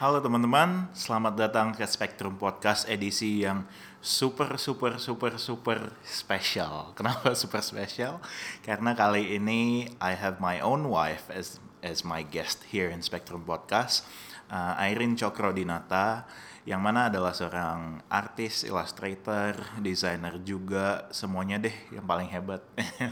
[0.00, 3.68] Halo teman-teman, selamat datang ke Spectrum Podcast edisi yang
[4.00, 6.88] super super super super spesial.
[6.96, 8.16] Kenapa super spesial?
[8.64, 13.44] Karena kali ini I have my own wife as as my guest here in Spectrum
[13.44, 14.08] Podcast,
[14.48, 16.24] uh, Irene Cokrodinata,
[16.64, 19.52] yang mana adalah seorang artis, illustrator,
[19.84, 22.64] desainer juga, semuanya deh yang paling hebat.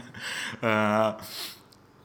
[0.65, 1.21] uh,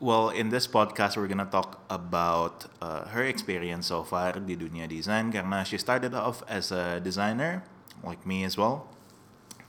[0.03, 4.91] Well, in this podcast, we're gonna talk about uh, her experience so far di dunia
[4.91, 7.63] desain karena she started off as a designer,
[8.03, 8.91] like me as well.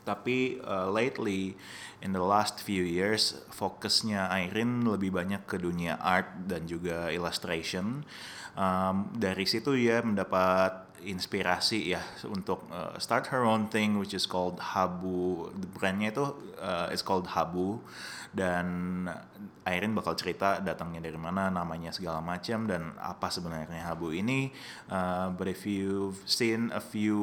[0.02, 1.54] Tapi uh, lately,
[2.02, 8.02] in the last few years, fokusnya Irene lebih banyak ke dunia art dan juga illustration.
[8.58, 14.24] Um, dari situ ya mendapat inspirasi ya untuk uh, start her own thing which is
[14.24, 15.52] called Habu.
[15.76, 16.26] Brandnya itu
[16.62, 17.84] uh, is called Habu
[18.36, 18.68] dan
[19.66, 24.54] Airin bakal cerita datangnya dari mana, namanya segala macam dan apa sebenarnya Habu ini.
[24.92, 27.18] Uh, but if you've seen a few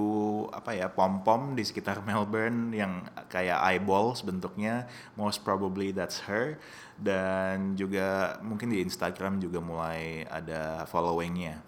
[0.50, 6.58] apa ya pom-pom di sekitar Melbourne yang kayak eyeballs bentuknya, most probably that's her.
[6.98, 11.62] Dan juga mungkin di Instagram juga mulai ada followingnya.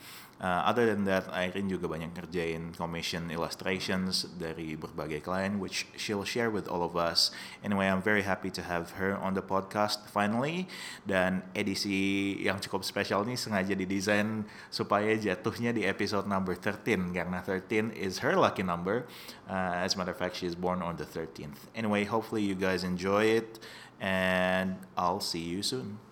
[0.44, 6.20] Uh, other than that, Irene juga banyak ngerjain commission illustrations dari berbagai klien, which she'll
[6.20, 7.32] share with all of us.
[7.64, 10.68] Anyway, I'm very happy to have her on the podcast finally.
[11.08, 17.40] Dan edisi yang cukup spesial ini sengaja didesain supaya jatuhnya di episode number 13, karena
[17.40, 19.08] 13 is her lucky number.
[19.48, 21.72] Uh, as a matter of fact, she is born on the 13th.
[21.72, 23.64] Anyway, hopefully you guys enjoy it,
[23.96, 26.04] and I'll see you soon.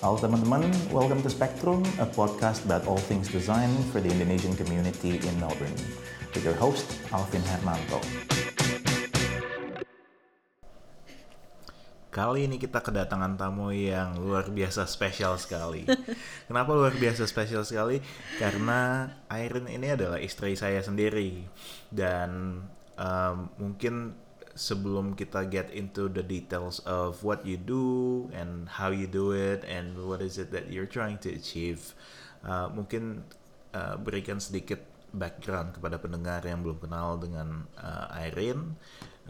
[0.00, 0.64] Halo teman-teman,
[0.96, 5.76] welcome to Spectrum, a podcast about all things design for the Indonesian community in Melbourne.
[6.32, 8.00] With your host, Alvin Hermanto.
[12.08, 15.84] Kali ini kita kedatangan tamu yang luar biasa spesial sekali.
[16.48, 18.00] Kenapa luar biasa spesial sekali?
[18.40, 21.44] Karena Irene ini adalah istri saya sendiri
[21.92, 22.64] dan
[22.96, 24.16] um, mungkin
[24.54, 29.62] sebelum kita get into the details of what you do and how you do it
[29.66, 31.94] and what is it that you're trying to achieve,
[32.42, 33.22] uh, mungkin
[33.74, 38.78] uh, berikan sedikit background kepada pendengar yang belum kenal dengan uh, Irene.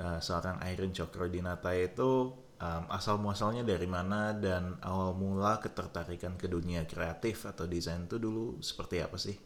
[0.01, 6.49] Uh, seorang Irene Cokrodinata itu um, asal muasalnya dari mana dan awal mula ketertarikan ke
[6.49, 9.37] dunia kreatif atau desain itu dulu seperti apa sih?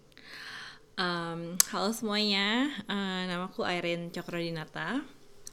[0.95, 5.03] Um, halo semuanya, uh, namaku Irene Cokrodinata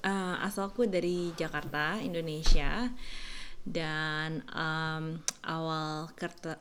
[0.03, 2.89] uh, asalku dari Jakarta, Indonesia,
[3.61, 6.09] dan um, awal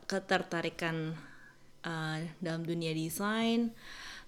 [0.05, 1.17] ketertarikan
[1.85, 3.73] uh, dalam dunia desain.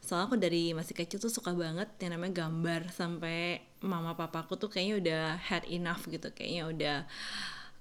[0.03, 2.91] Soalnya aku dari masih kecil tuh suka banget yang namanya gambar.
[2.91, 6.97] Sampai mama papaku tuh kayaknya udah had enough gitu, kayaknya udah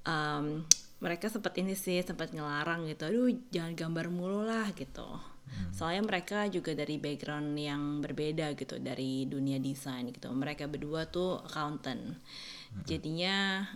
[0.07, 0.63] um,
[1.03, 5.71] mereka sempat ini sih sempat ngelarang gitu, aduh jangan gambar mulu lah gitu Hmm.
[5.75, 10.31] Soalnya mereka juga dari background yang berbeda gitu dari dunia desain gitu.
[10.33, 12.17] Mereka berdua tuh accountant.
[12.17, 12.85] Hmm.
[12.87, 13.67] Jadinya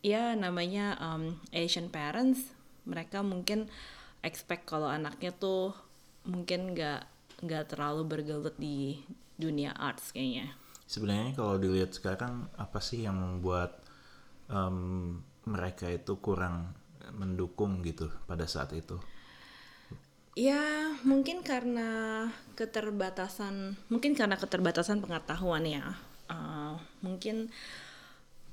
[0.00, 2.54] ya namanya um, Asian parents,
[2.86, 3.66] mereka mungkin
[4.22, 5.74] expect kalau anaknya tuh
[6.28, 7.02] mungkin nggak
[7.44, 8.98] nggak terlalu bergelut di
[9.38, 10.54] dunia arts kayaknya.
[10.88, 13.78] Sebenarnya kalau dilihat sekarang apa sih yang membuat
[14.48, 16.72] um, mereka itu kurang
[17.14, 18.96] mendukung gitu pada saat itu?
[20.38, 21.90] Ya, mungkin karena
[22.54, 25.98] keterbatasan, mungkin karena keterbatasan pengetahuan ya.
[26.30, 27.50] Uh, mungkin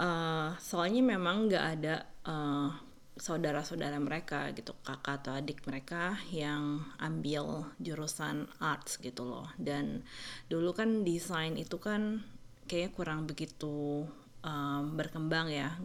[0.01, 2.73] uh, soalnya memang nggak ada uh,
[3.21, 9.53] saudara-saudara mereka gitu, kakak atau adik mereka yang ambil jurusan arts gitu loh.
[9.53, 10.01] Dan
[10.49, 12.25] dulu kan desain itu kan
[12.65, 14.09] kayak kurang begitu
[14.41, 15.77] um, berkembang ya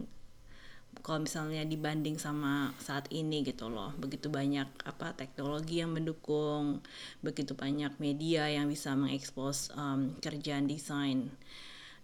[1.00, 3.92] kalau misalnya dibanding sama saat ini gitu loh.
[3.96, 6.84] Begitu banyak apa teknologi yang mendukung
[7.24, 11.32] begitu banyak media yang bisa mengekspos um, kerjaan desain.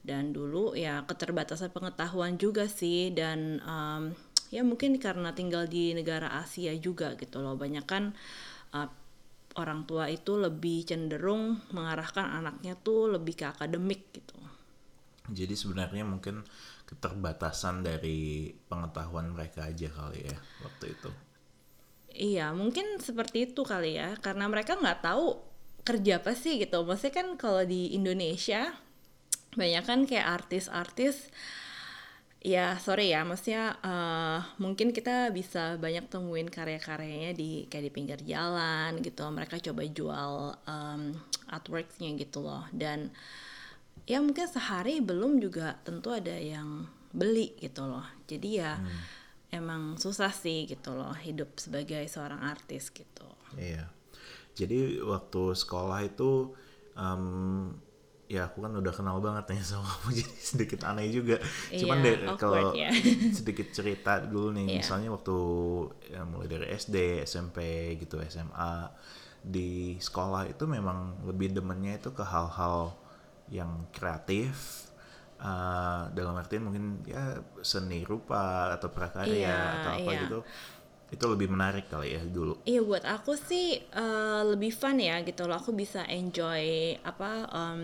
[0.06, 4.14] Dan dulu ya keterbatasan pengetahuan juga sih dan um,
[4.54, 7.58] ya mungkin karena tinggal di negara Asia juga gitu loh.
[7.58, 8.14] Banyak kan
[8.74, 8.88] uh,
[9.56, 14.36] orang tua itu lebih cenderung mengarahkan anaknya tuh lebih ke akademik gitu.
[15.26, 16.46] Jadi sebenarnya mungkin
[16.86, 21.10] keterbatasan dari pengetahuan mereka aja kali ya waktu itu.
[22.16, 25.36] Iya, mungkin seperti itu kali ya, karena mereka nggak tahu
[25.84, 26.86] kerja apa sih gitu.
[26.86, 28.72] Maksudnya kan kalau di Indonesia
[29.56, 31.28] banyak kan kayak artis-artis
[32.46, 38.20] ya sorry ya maksudnya uh, mungkin kita bisa banyak temuin karya-karyanya di kayak di pinggir
[38.22, 41.02] jalan gitu mereka coba jual um,
[41.50, 43.10] artworksnya gitu loh dan
[44.06, 49.00] ya mungkin sehari belum juga tentu ada yang beli gitu loh jadi ya hmm.
[49.54, 53.26] emang susah sih gitu loh hidup sebagai seorang artis gitu.
[53.54, 53.86] Iya.
[54.56, 56.52] Jadi waktu sekolah itu
[56.96, 57.70] um,
[58.26, 61.36] ya aku kan udah kenal banget nih sama kamu jadi sedikit aneh juga.
[61.70, 62.90] Cuman Iya, deh kalau ya.
[63.38, 64.76] sedikit cerita dulu nih, Iya.
[64.82, 65.36] misalnya waktu
[66.10, 67.58] ya, mulai dari SD, SMP
[68.02, 68.90] gitu, SMA
[69.46, 72.98] di sekolah itu memang lebih demennya itu ke hal-hal
[73.48, 74.84] yang kreatif.
[75.36, 80.20] uh, dalam artian mungkin ya seni rupa atau prakarya Iya, atau apa iya.
[80.24, 80.38] gitu
[81.06, 85.46] itu lebih menarik kali ya dulu Iya buat aku sih eh, lebih fun ya gitu
[85.46, 87.80] loh aku bisa enjoy apa em,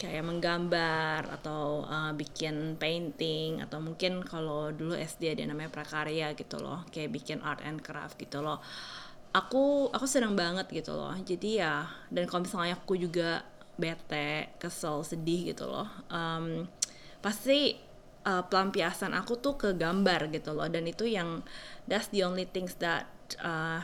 [0.00, 6.60] kayak menggambar atau eh, bikin painting atau mungkin kalau dulu SD ada namanya prakarya gitu
[6.60, 8.60] loh kayak bikin art and craft gitu loh
[9.30, 11.74] aku aku senang banget gitu loh jadi ya
[12.10, 13.46] dan kalau misalnya aku juga
[13.80, 15.88] bete kesel sedih gitu loh.
[16.12, 16.68] Em,
[17.24, 17.74] pasti
[18.28, 20.68] uh, pelampiasan aku tuh ke gambar gitu loh.
[20.68, 21.40] Dan itu yang
[21.88, 23.08] that's the only things that
[23.40, 23.80] uh,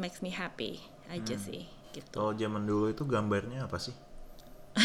[0.00, 0.80] makes me happy
[1.12, 2.16] aja sih gitu.
[2.16, 3.94] Kalau zaman dulu itu gambarnya apa sih?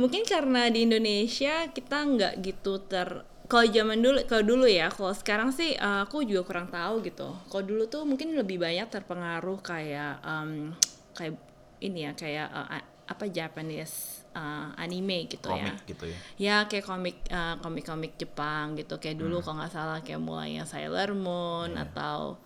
[0.00, 5.10] Mungkin karena di Indonesia kita nggak gitu ter kalau zaman dulu kalau dulu ya kalau
[5.10, 7.34] sekarang sih uh, aku juga kurang tahu gitu.
[7.50, 10.72] Kalau dulu tuh mungkin lebih banyak terpengaruh kayak um,
[11.18, 11.34] kayak
[11.82, 12.80] ini ya kayak uh,
[13.10, 15.66] apa Japanese uh, anime gitu ya.
[15.66, 16.18] Komik gitu ya?
[16.38, 19.02] Ya kayak komik uh, komik-komik Jepang gitu.
[19.02, 22.38] Kayak dulu kalau nggak salah kayak mulainya Sailor Moon atau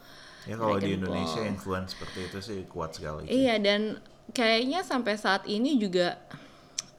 [0.48, 1.52] ya kalau di Indonesia Ball.
[1.52, 3.32] influence seperti itu sih kuat sekali sih.
[3.32, 3.96] iya dan
[4.32, 6.20] kayaknya sampai saat ini juga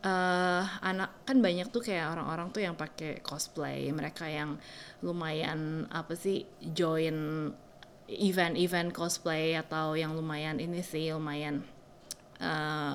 [0.06, 3.90] eh anak kan banyak tuh kayak orang-orang tuh yang pakai cosplay.
[3.90, 4.62] Mereka yang
[5.02, 7.50] lumayan apa sih join
[8.06, 11.66] event-event cosplay atau yang lumayan ini sih lumayan
[12.38, 12.94] eh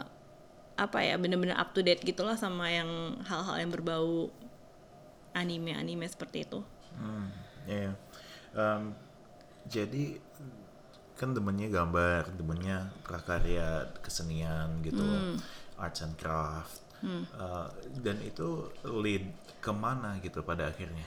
[0.81, 2.89] apa ya bener-bener up to date gitulah sama yang
[3.29, 4.33] hal-hal yang berbau
[5.37, 6.61] anime-anime seperti itu
[6.91, 7.31] Hmm,
[7.71, 7.95] iya.
[8.51, 8.91] Em,
[9.71, 10.19] jadi
[11.15, 15.39] kan demennya gambar, demennya prakarya, kesenian gitu, loh.
[15.79, 16.83] arts and craft,
[17.33, 17.67] Eh,
[18.05, 19.25] dan itu lead
[19.63, 21.07] ke mana gitu pada akhirnya?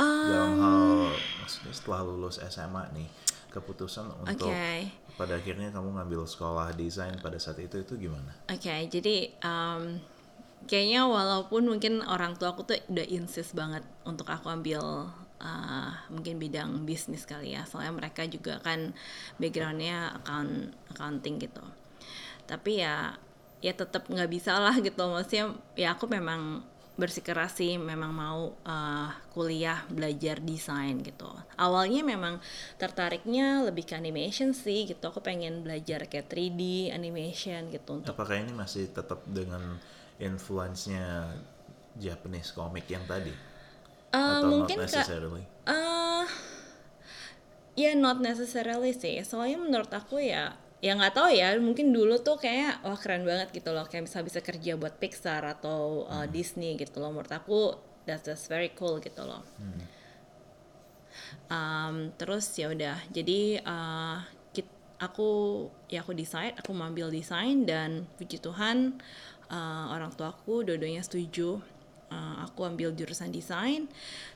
[0.00, 0.82] Dalam hal,
[1.38, 3.06] maksudnya setelah lulus SMA nih,
[3.52, 4.90] keputusan untuk Oke.
[5.14, 8.30] Pada akhirnya kamu ngambil sekolah desain pada saat itu itu gimana?
[8.46, 9.98] Oke, jadi um,
[10.68, 15.08] kayaknya walaupun mungkin orang tua aku tuh udah insist banget untuk aku ambil
[15.40, 18.92] uh, mungkin bidang bisnis kali ya, soalnya mereka juga kan
[19.40, 21.64] backgroundnya account accounting gitu.
[22.46, 23.14] Tapi ya
[23.60, 26.64] ya tetap nggak bisa lah gitu, maksudnya ya aku memang
[27.00, 31.26] bersikeras sih memang mau uh, kuliah belajar desain gitu.
[31.56, 32.36] Awalnya memang
[32.76, 35.00] tertariknya lebih ke animation sih gitu.
[35.08, 39.80] Aku pengen belajar kayak 3D animation gitu untuk Apakah ini masih tetap dengan
[40.20, 41.32] influence-nya
[41.96, 43.32] Japanese comic yang tadi?
[44.12, 45.42] Uh, Atau mungkin not necessarily?
[45.64, 46.26] eh
[47.80, 49.16] ya not necessarily sih.
[49.24, 51.56] Soalnya menurut aku ya ya nggak tahu ya.
[51.60, 53.84] Mungkin dulu tuh kayak wah keren banget gitu loh.
[53.84, 57.12] Kayak bisa bisa kerja buat Pixar atau uh, Disney gitu loh.
[57.12, 57.76] Menurut aku
[58.08, 59.44] that's, that's very cool gitu loh.
[61.52, 62.96] Um, terus ya udah.
[63.12, 64.24] Jadi uh,
[64.56, 68.96] kit- aku ya aku desain aku ambil desain dan puji Tuhan
[69.52, 71.60] uh, orang tuaku dua-duanya setuju.
[72.10, 73.86] Uh, aku ambil jurusan desain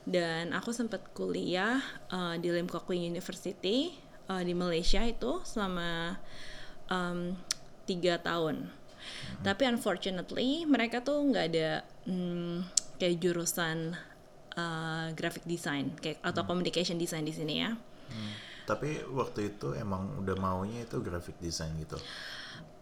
[0.07, 3.91] dan aku sempat kuliah uh, di Lim Kok University
[4.29, 6.19] uh, di Malaysia itu selama
[6.89, 7.33] um,
[7.85, 8.69] tiga tahun.
[9.45, 12.65] Tapi unfortunately mereka tuh nggak ada hmm,
[12.97, 13.93] kayak jurusan
[14.57, 17.77] uh, graphic design kayak atau communication design di sini ya.
[18.65, 22.01] Tapi waktu itu emang udah maunya itu graphic design gitu.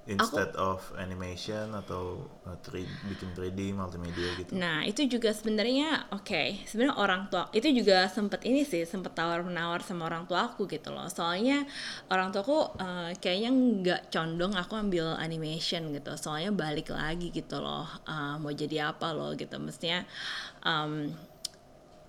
[0.03, 2.75] Instead of animation atau uh, 3
[3.07, 4.51] bikin 3D multimedia gitu.
[4.51, 9.47] Nah itu juga sebenarnya oke sebenarnya orang tua itu juga sempet ini sih sempet tawar
[9.47, 11.07] menawar sama orang tua aku gitu loh.
[11.07, 11.63] Soalnya
[12.11, 16.11] orang tuaku eh, kayaknya nggak condong aku ambil animation gitu.
[16.19, 19.55] Soalnya balik lagi gitu loh eh, mau jadi apa loh gitu.
[19.55, 20.03] Mestinya
[20.67, 21.15] em,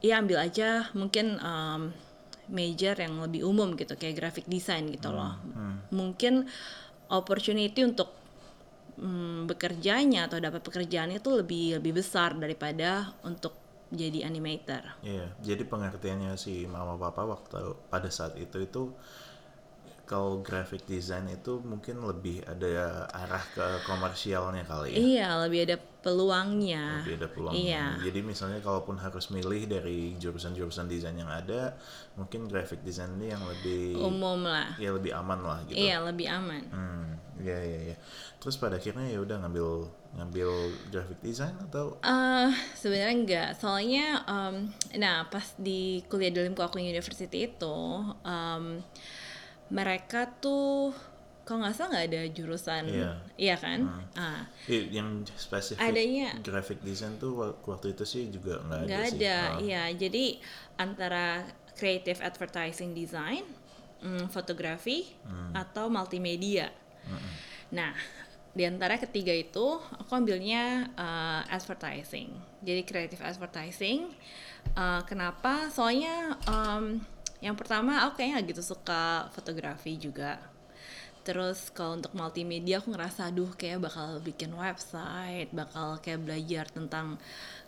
[0.02, 1.94] ya ambil aja mungkin em,
[2.50, 5.38] major yang lebih umum gitu kayak graphic design gitu loh.
[5.94, 6.44] Mungkin
[7.11, 8.08] opportunity untuk
[9.00, 13.54] mm, bekerjanya atau dapat pekerjaan itu lebih lebih besar daripada untuk
[13.94, 14.99] jadi animator.
[15.06, 18.90] Iya, jadi pengertiannya si mama papa waktu pada saat itu itu
[20.04, 24.96] kalau graphic design itu mungkin lebih ada arah ke komersialnya kali ya.
[25.00, 27.00] Iya, lebih ada peluangnya.
[27.00, 27.54] Lebih ada peluang.
[27.56, 27.96] Iya.
[28.04, 31.73] Jadi misalnya kalaupun harus milih dari jurusan-jurusan desain yang ada,
[32.20, 34.76] mungkin graphic design ini yang lebih Umum lah.
[34.76, 35.80] ya lebih aman lah gitu.
[35.80, 36.62] Iya, lebih aman.
[36.68, 37.08] Hmm,
[37.40, 37.96] iya iya iya.
[38.37, 40.49] Terus pada akhirnya ya udah ngambil ngambil
[40.92, 43.49] graphic design atau Eh, sebenarnya enggak.
[43.56, 44.68] Soalnya, em,
[45.00, 47.76] nah pas di kuliah di Lim Kwak Wing University itu,
[48.23, 48.84] em,
[49.74, 50.94] mereka tuh
[51.42, 53.10] kalau nggak salah nggak ada jurusan, Iya.
[53.36, 53.84] iya kan?
[54.16, 58.88] Ah, eh, yang spesifik Adanya- graphic design tuh wak- waktu itu sih juga nggak ada
[58.88, 59.16] nggak sih.
[59.20, 59.50] ada, Ah.
[59.60, 59.82] iya.
[59.92, 60.24] Jadi
[60.78, 63.44] antara creative advertising design,
[64.00, 65.52] mm, fotografi, Hmm.
[65.52, 66.72] atau multimedia.
[67.68, 67.92] Nah,
[68.50, 72.32] di antara ketiga itu aku ambilnya uh, advertising.
[72.62, 74.08] Jadi creative advertising.
[74.72, 75.68] Uh, kenapa?
[75.68, 77.04] Soalnya um,
[77.44, 80.40] yang pertama aku kayaknya gitu suka fotografi juga.
[81.24, 87.20] Terus kalau untuk multimedia aku ngerasa aduh kayak bakal bikin website, bakal kayak belajar tentang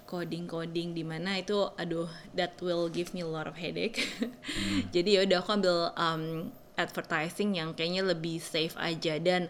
[0.09, 4.01] coding-coding di mana itu aduh that will give me a lot of headache.
[4.97, 6.25] Jadi ya udah aku ambil um,
[6.77, 9.49] advertising yang kayaknya lebih safe aja dan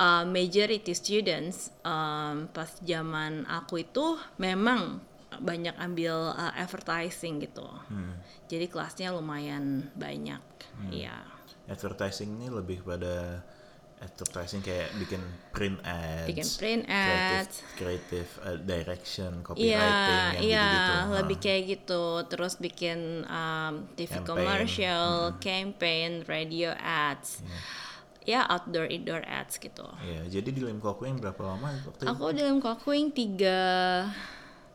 [0.00, 5.00] uh, majority students um, pas zaman aku itu memang
[5.38, 7.66] banyak ambil uh, advertising gitu.
[8.46, 10.42] Jadi kelasnya lumayan banyak.
[10.88, 11.16] Iya.
[11.64, 13.40] advertising ini lebih pada
[13.96, 17.64] advertising kayak bikin print ads, Bikin print ads.
[17.72, 21.14] creative, uh, direction, Iya, copywriting, yang iya, gitu-gitu.
[21.14, 21.40] lebih Ah.
[21.40, 22.04] kayak gitu.
[22.28, 24.28] Terus bikin um, TV Campaign.
[24.28, 25.08] commercial,
[25.40, 27.40] campaign, radio ads,
[28.22, 29.88] ya outdoor indoor ads gitu.
[30.00, 32.10] Iya, jadi di Lim Kok Wing berapa lama waktu itu?
[32.10, 33.60] Aku dalam Kokwing tiga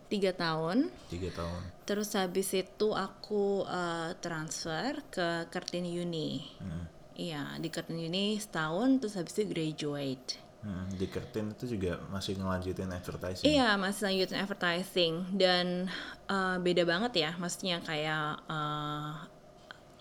[0.09, 0.89] tiga tahun.
[1.07, 1.61] Tiga tahun.
[1.85, 6.43] Terus habis itu aku uh, transfer ke Kartini Uni.
[6.57, 6.85] Hmm.
[7.13, 10.49] Iya, di Kartini Uni setahun terus habis itu graduate.
[10.59, 13.47] Hmm, di Kertin itu juga masih ngelanjutin advertising.
[13.47, 15.87] Iya, masih lanjutin advertising dan
[16.27, 19.23] uh, beda banget ya, maksudnya kayak uh,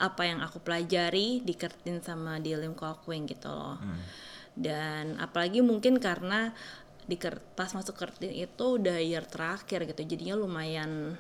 [0.03, 3.79] apa yang aku pelajari di Kertin sama di Lim Kwak Wing gitu loh.
[4.59, 6.51] Dan apalagi mungkin karena
[7.09, 11.17] di Ker- pas masuk Kertin itu udah year terakhir gitu, jadinya lumayan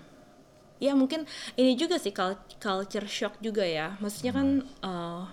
[0.78, 1.26] ya mungkin
[1.58, 3.96] ini juga sih cul- culture shock juga ya.
[3.98, 4.48] Maksudnya kan
[4.84, 5.26] uh,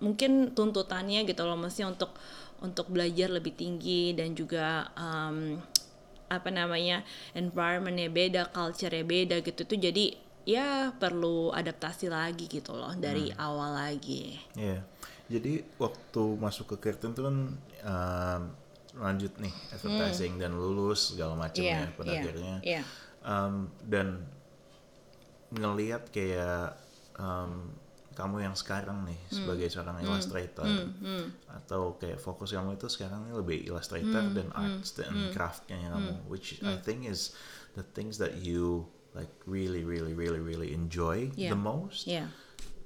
[0.00, 2.16] mungkin tuntutannya gitu loh maksudnya untuk
[2.64, 5.60] untuk belajar lebih tinggi dan juga um,
[6.30, 7.02] apa namanya
[7.34, 10.14] environmentnya beda, culture-nya beda gitu tuh jadi
[10.48, 14.40] ya perlu adaptasi lagi gitu loh dari awal lagi.
[14.56, 14.80] Iya.
[15.30, 17.36] Jadi waktu masuk ke Kertin tuh kan
[17.86, 18.42] um,
[18.96, 22.54] lanjut nih advertising dan lulus segala macam ya pada akhirnya.
[22.58, 22.66] Hmm.
[22.66, 22.82] iya.
[23.20, 23.54] Um,
[23.84, 24.26] dan
[25.50, 26.78] ngelihat kayak
[27.18, 27.74] um,
[28.14, 29.34] kamu yang sekarang nih Hmm.
[29.42, 30.66] sebagai seorang illustrator
[31.48, 34.34] atau kayak fokus kamu itu sekarang ini lebih illustrator Hmm.
[34.34, 37.32] dan arts dan craftnya kamu which I think is
[37.74, 41.54] the things that you like really really really really enjoy Yeah.
[41.54, 42.30] the most Iya.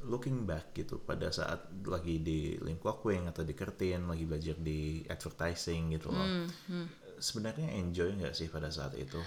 [0.04, 4.56] Looking back gitu pada saat lagi di Lim Kwak Wing atau di Kertin lagi belajar
[4.60, 6.24] di advertising gitu loh.
[6.24, 6.86] Hmm,
[7.18, 9.18] sebenarnya enjoy nggak sih pada saat itu?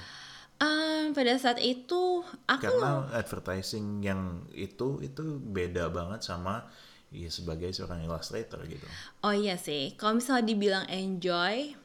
[0.58, 6.66] Um, pada saat itu aku karena advertising yang itu itu beda banget sama
[7.14, 8.88] ya sebagai seorang illustrator gitu.
[9.22, 11.78] Oh iya sih, kalau misalnya dibilang enjoy,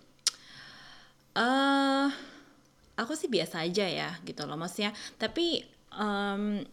[1.37, 2.09] eh
[2.97, 4.97] aku sih biasa aja ya gitu loh, maksudnya.
[5.21, 5.63] Tapi
[5.95, 6.65] em,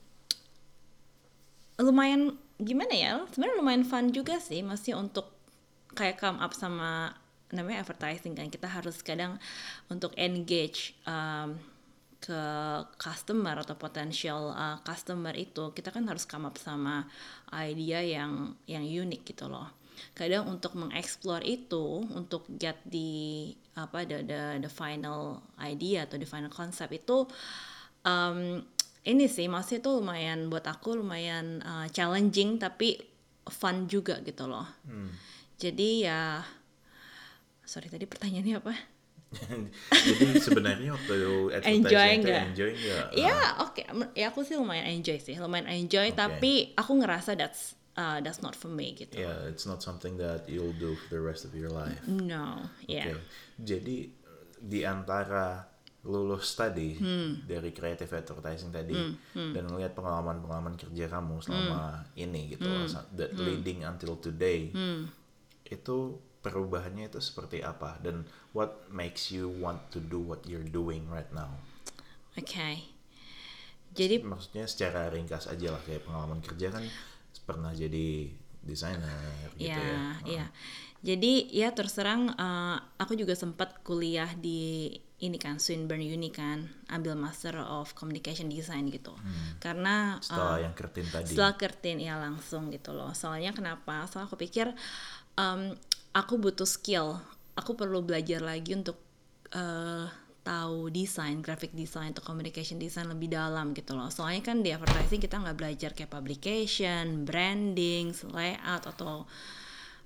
[1.80, 3.14] lumayan gimana ya?
[3.32, 5.32] Sebenarnya lumayan fun juga sih, masih untuk
[5.96, 7.16] kayak come up sama
[7.50, 9.42] namanya advertising kan kita harus kadang
[9.90, 11.58] untuk engage em,
[12.20, 12.42] ke
[13.00, 17.08] customer atau potential uh, customer itu kita kan harus come up sama
[17.56, 19.72] idea yang yang unik gitu loh
[20.14, 26.28] kadang untuk mengeksplor itu untuk get di apa the the, the final idea atau the
[26.28, 27.26] final concept itu
[28.04, 28.64] um,
[29.10, 33.02] ini sih maksudnya itu lumayan buat aku lumayan uh, challenging tapi
[33.50, 34.66] fun juga gitu loh
[35.58, 36.22] jadi ya
[37.66, 38.74] sorry tadi pertanyaannya apa
[40.10, 41.14] jadi sebenarnya waktu
[41.62, 42.42] Enjoy nggak?
[42.50, 46.10] enjoy nggak Ya oke, M- ya aku sih lumayan enjoy sih, lumayan enjoy.
[46.10, 46.18] Oke.
[46.18, 49.22] Tapi aku ngerasa that's uh, that's not for me gitu.
[49.22, 53.06] yeah it's not something that you'll do for the rest of your life No, ya.
[53.06, 53.22] Oke,
[53.62, 54.10] jadi
[54.58, 55.69] di antara
[56.00, 57.44] lulus tadi Hmm.
[57.44, 58.96] dari creative advertising tadi
[59.36, 62.24] dan melihat pengalaman-pengalaman kerja kamu selama Hmm.
[62.24, 65.12] ini gitu, sa- that leading until today, Hmm.
[65.68, 68.24] itu perubahannya itu seperti apa dan
[68.56, 71.52] what makes you want to do what you're doing right now?
[72.40, 72.88] Oke.
[73.92, 76.86] Jadi Maksudnya secara ringkas aja lah kayak pengalaman kerja kan
[77.44, 78.32] pernah jadi
[78.64, 80.24] desainer gitu ya, ya.
[80.24, 80.46] ya.
[81.04, 86.68] Jadi ya terus terang uh, aku juga sempat kuliah di ini kan Swinburne Uni kan,
[86.88, 89.12] ambil Master of Communication Design gitu.
[89.60, 91.28] Karena uh, Setelah yang kertin tadi.
[91.28, 94.72] setelah kertin ya langsung gitu loh soalnya kenapa soalnya aku pikir
[95.36, 95.76] um,
[96.16, 97.20] aku butuh skill
[97.60, 98.96] aku perlu belajar lagi untuk
[99.52, 100.08] eh,
[100.40, 104.08] tahu desain, graphic design atau communication design lebih dalam gitu loh.
[104.08, 109.28] Soalnya kan di advertising kita nggak belajar kayak publication, branding, layout atau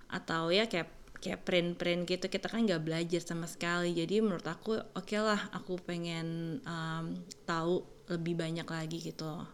[0.10, 0.90] atau ya kayak
[1.24, 3.96] kayak print-print gitu kita kan nggak belajar sama sekali.
[3.96, 7.16] Jadi menurut aku oke lah aku pengen um,
[7.48, 9.48] tahu lebih banyak lagi gitu loh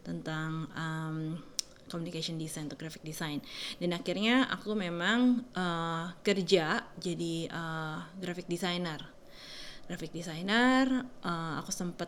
[0.00, 1.36] tentang um,
[1.92, 3.44] communication design atau graphic design.
[3.76, 9.20] Dan akhirnya aku memang uh, kerja jadi uh, graphic designer
[9.90, 12.06] graphic designer uh, aku sempet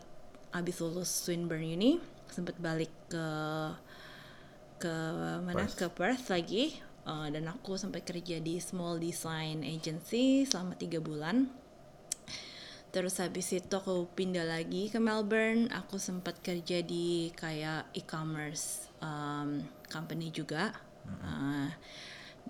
[0.55, 1.99] abis lulus Swinburne Uni
[2.31, 3.27] sempet balik ke
[4.79, 4.95] ke
[5.43, 5.75] mana Perth.
[5.75, 11.51] ke Perth lagi uh, dan aku sampai kerja di small design agency selama tiga bulan.
[12.93, 15.73] Terus habis itu aku pindah lagi ke Melbourne.
[15.73, 20.77] Aku sempat kerja di kayak e-commerce um, company juga.
[21.03, 21.73] Uh,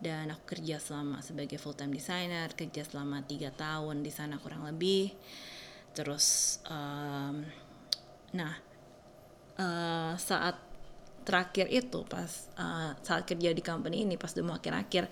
[0.03, 4.67] dan aku kerja selama sebagai full time designer kerja selama tiga tahun di sana kurang
[4.67, 5.15] lebih.
[5.95, 7.47] Terus um,
[8.33, 8.57] nah
[9.61, 10.72] eh, saat
[11.23, 15.07] terakhir itu pas uh, saat kerja di company ini pas mau akhir-akhir.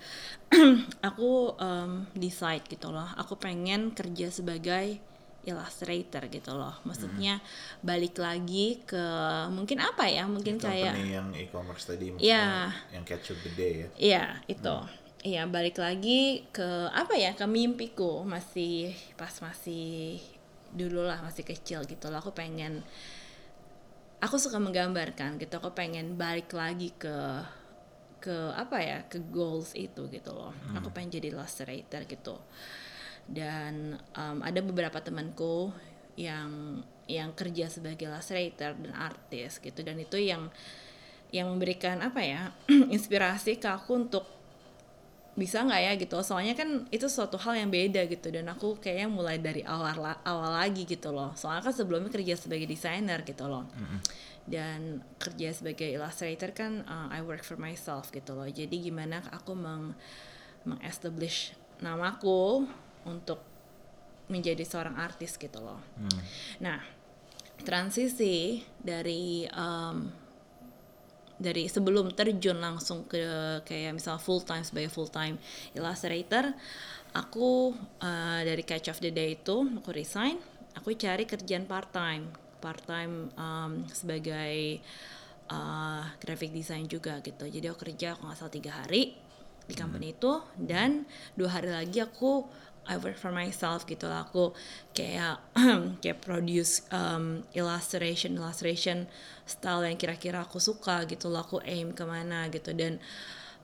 [1.09, 3.07] Aku um, decide gitu loh.
[3.15, 4.99] Aku pengen kerja sebagai
[5.45, 6.77] illustrator gitu loh.
[6.85, 7.41] Maksudnya
[7.81, 9.05] balik lagi ke
[9.49, 10.29] mungkin apa ya?
[10.29, 13.87] Mungkin kayak company yang e-commerce tadi maksudnya yang catch up the day ya?
[13.97, 14.75] Iya, itu.
[15.21, 17.33] Iya, balik lagi ke apa ya?
[17.33, 20.21] Ke mimpiku masih pas masih
[20.71, 22.21] dulu lah masih kecil gitu loh.
[22.21, 22.85] Aku pengen
[24.21, 25.57] aku suka menggambarkan gitu.
[25.57, 27.41] Aku pengen balik lagi ke
[28.21, 28.99] ke apa ya?
[29.09, 30.53] Ke goals itu gitu loh.
[30.77, 32.37] Aku pengen jadi illustrator gitu.
[33.25, 35.73] Dan um, ada beberapa temanku
[36.19, 40.47] yang yang kerja sebagai illustrator dan artis gitu dan itu yang
[41.31, 42.41] yang memberikan apa ya
[42.95, 44.40] inspirasi ke aku untuk
[45.31, 46.17] bisa nggak ya gitu?
[46.23, 50.21] Soalnya kan itu suatu hal yang beda gitu dan aku kayaknya mulai dari awal la-
[50.27, 51.31] awal lagi gitu loh.
[51.39, 53.63] Soalnya kan sebelumnya kerja sebagai desainer gitu loh.
[54.41, 58.49] Dan kerja sebagai illustrator kan uh, I work for myself gitu loh.
[58.49, 59.95] Jadi gimana aku meng
[60.67, 62.69] mengestablish namaku
[63.07, 63.41] untuk
[64.29, 65.79] menjadi seorang artis gitu loh.
[66.59, 66.79] Nah
[67.61, 70.09] transisi dari um,
[71.41, 73.19] dari sebelum terjun langsung ke
[73.65, 75.41] kayak misal full time sebagai full time
[75.73, 76.53] illustrator
[77.17, 80.37] aku uh, dari catch of the day itu aku resign
[80.77, 82.29] aku cari kerjaan part time
[82.61, 84.79] part time um, sebagai
[85.49, 87.49] uh, graphic design juga gitu.
[87.49, 89.17] Jadi aku kerja aku nggak salah tiga hari
[89.65, 91.05] di company itu dan
[91.37, 92.45] dua hari lagi aku
[92.89, 94.25] I work for myself gitu lah.
[94.25, 94.57] Aku
[94.97, 95.41] kayak
[96.01, 99.05] kayak produce um, illustration illustration
[99.45, 102.73] style yang kira-kira aku suka gitu loh aku aim ke mana gitu.
[102.73, 102.97] Dan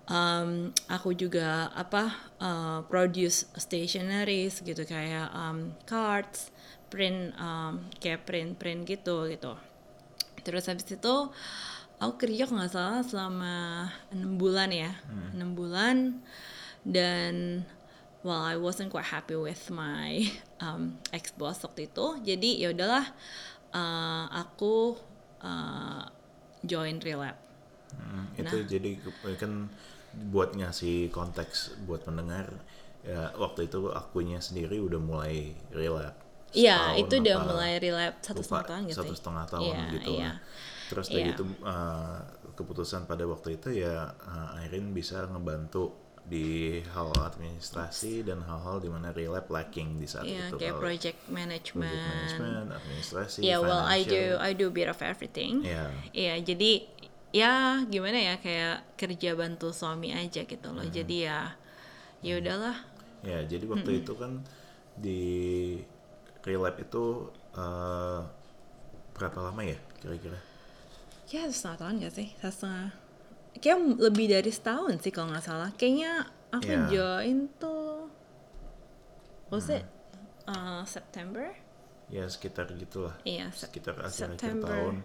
[0.05, 4.85] um, aku juga apa uh, produce stationeries gitu.
[4.85, 6.53] Kayak um, cards
[6.87, 9.57] print um, kayak print print gitu gitu.
[10.45, 11.15] Terus habis itu
[11.97, 13.55] aku kerja kalau nggak salah selama
[14.13, 14.93] enam bulan ya.
[15.33, 16.21] Enam bulan.
[16.87, 17.65] Dan
[18.25, 20.25] well I wasn't quite happy with my
[20.63, 22.05] um, ex boss waktu itu.
[22.23, 23.05] Jadi ya udahlah
[23.73, 24.97] uh, aku
[25.41, 26.03] uh,
[26.63, 27.37] join relap
[27.87, 28.99] Hmm, itu jadi
[29.39, 29.71] kan
[30.29, 32.51] buat ngasih konteks buat pendengar
[32.99, 36.19] ya waktu itu akunya sendiri udah mulai relap
[36.51, 40.35] Iya, itu udah mulai relap satu setengah tahun gitu satu setengah tahun Iya, gitu lah.
[40.91, 41.35] terus dari Iya.
[41.39, 42.19] itu uh,
[42.59, 45.95] keputusan pada waktu itu ya uh, Irene bisa ngebantu
[46.27, 50.83] di hal administrasi dan hal-hal di mana relap lacking di saat Iya, itu kayak Kalau
[50.83, 51.87] project management.
[51.87, 54.43] project management administrasi Yeah, well I do financial.
[54.43, 55.63] I do a bit of everything.
[55.63, 55.87] Iya.
[56.11, 56.71] Iya, jadi
[57.31, 57.51] ya
[57.87, 60.75] gimana ya kayak kerja bantu suami aja gitu Hmm.
[60.83, 60.87] loh.
[60.91, 61.55] Jadi ya
[62.19, 62.77] ya udahlah.
[63.23, 64.43] Ya, jadi waktu itu kan
[64.99, 65.21] di
[66.43, 68.19] relap itu eh,
[69.15, 70.37] berapa lama ya kira-kira?
[71.31, 72.27] Ya setengah tahun gak sih?
[72.39, 73.06] Setengah.
[73.57, 75.69] Kayak lebih dari setahun sih kalau nggak salah.
[75.73, 76.11] Kayaknya
[76.49, 76.85] aku Iya.
[76.87, 78.07] join tuh
[79.49, 79.83] was it
[80.45, 81.51] uh, September?
[82.07, 83.15] Ya sekitar gitulah.
[83.23, 84.69] Iya, Sep- sekitar akhir-akhir September.
[84.69, 84.95] tahun.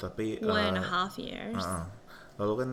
[0.00, 1.56] Tapi One and a half years.
[1.56, 1.86] uh-uh.
[2.40, 2.70] lalu kan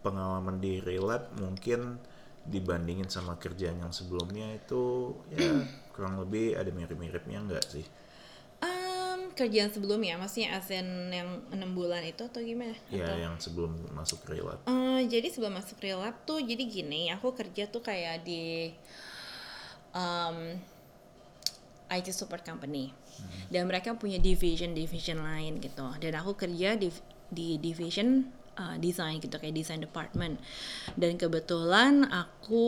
[0.00, 2.00] pengalaman di relap mungkin
[2.48, 5.44] dibandingin sama kerjaan yang sebelumnya itu ya
[5.92, 7.84] kurang lebih ada mirip-miripnya enggak sih?
[9.38, 12.74] Kerjaan sebelumnya, maksudnya ASEAN yang enam bulan itu atau gimana?
[12.90, 14.58] Ya Atau- yang sebelum masuk relap.
[14.66, 18.74] Eh, jadi sebelum masuk relap tuh jadi gini aku kerja tuh kayak di
[19.94, 20.58] um,
[21.86, 22.90] IT support company.
[23.46, 25.86] Dan mereka punya division division lain gitu.
[26.02, 26.90] Dan aku kerja di
[27.30, 28.26] di division
[28.58, 30.42] uh, desain gitu kayak design department.
[30.98, 32.66] Dan kebetulan aku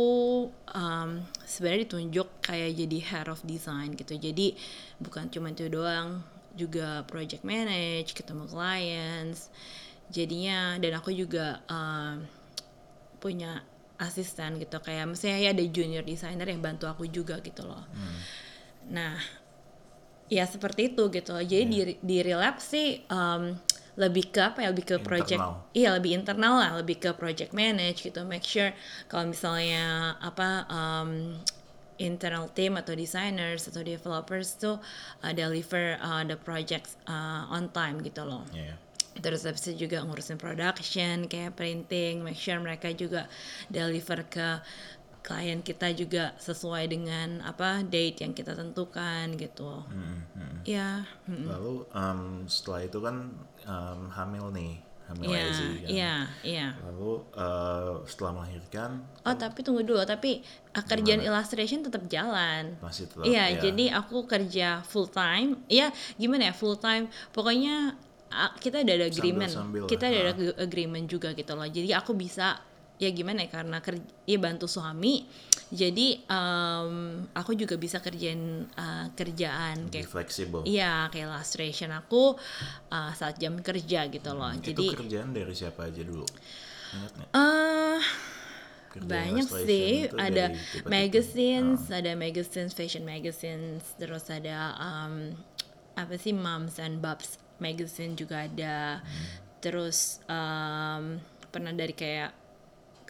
[0.70, 1.10] um,
[1.42, 4.14] sebenarnya ditunjuk kayak jadi head of design gitu.
[4.14, 4.54] Jadi
[5.02, 6.22] bukan cuma itu doang
[6.54, 9.50] juga project manage ketemu clients.
[10.10, 12.26] Jadinya dan aku juga um,
[13.22, 13.62] punya
[14.00, 14.80] asisten gitu.
[14.80, 17.84] Kayak misalnya ya ada junior designer yang bantu aku juga gitu loh.
[17.92, 18.18] Hmm.
[18.90, 19.14] nah
[20.32, 21.30] ya seperti itu gitu.
[21.36, 21.70] Loh jadi yeah.
[21.70, 23.54] di di relap sih um,
[24.00, 24.72] lebih ke apa ya?
[24.72, 25.68] Lebih ke project internal.
[25.76, 26.70] iya lebih internal lah.
[26.80, 28.24] Lebih ke project manage gitu.
[28.24, 28.72] Make sure
[29.06, 31.36] kalau misalnya apa um,
[32.00, 34.80] internal team atau designers atau developers tuh
[35.20, 38.48] uh, deliver uh, the projects uh, on time gitu loh.
[38.56, 38.80] Yeah.
[39.20, 43.28] Terus habis itu juga ngurusin production kayak printing, make sure mereka juga
[43.68, 44.64] deliver ke
[45.20, 49.84] klien kita juga sesuai dengan apa date yang kita tentukan gitu.
[49.84, 50.58] Hmm, hmm.
[50.64, 51.04] Ya.
[51.28, 51.44] Hmm.
[51.44, 53.36] Lalu um, setelah itu kan
[53.68, 55.50] um, hamil nih hamil yeah, kan.
[55.50, 56.66] Iya, iya, iya.
[56.86, 60.40] Lalu uh, setelah melahirkan Oh, tapi tunggu dulu, tapi
[60.72, 62.78] uh, kerjaan illustration tetap jalan.
[62.80, 63.26] Masih tetap.
[63.26, 63.60] Iya, ya.
[63.60, 65.60] jadi aku kerja full time.
[65.68, 67.10] Iya, gimana ya full time?
[67.34, 67.98] Pokoknya
[68.62, 69.50] kita ada agreement.
[69.50, 70.56] Sambil, sambil kita ada uh.
[70.62, 71.66] agreement juga gitu loh.
[71.66, 72.62] Jadi aku bisa
[73.00, 75.24] ya gimana ya karena kerja ya bantu suami
[75.70, 80.66] jadi um, aku juga bisa kerjain uh, kerjaan kayak fleksibel.
[80.66, 82.34] iya kayak illustration aku
[82.90, 84.50] uh, saat jam kerja gitu loh.
[84.50, 86.26] Hmm, jadi itu kerjaan dari siapa aja dulu?
[87.30, 88.02] Uh,
[88.98, 90.10] banyak sih.
[90.18, 90.50] ada
[90.90, 92.02] magazines uh.
[92.02, 95.38] ada magazines fashion magazines terus ada um,
[95.94, 98.98] apa sih moms and babs magazine juga ada.
[98.98, 99.48] Hmm.
[99.62, 101.22] terus um,
[101.54, 102.32] pernah dari kayak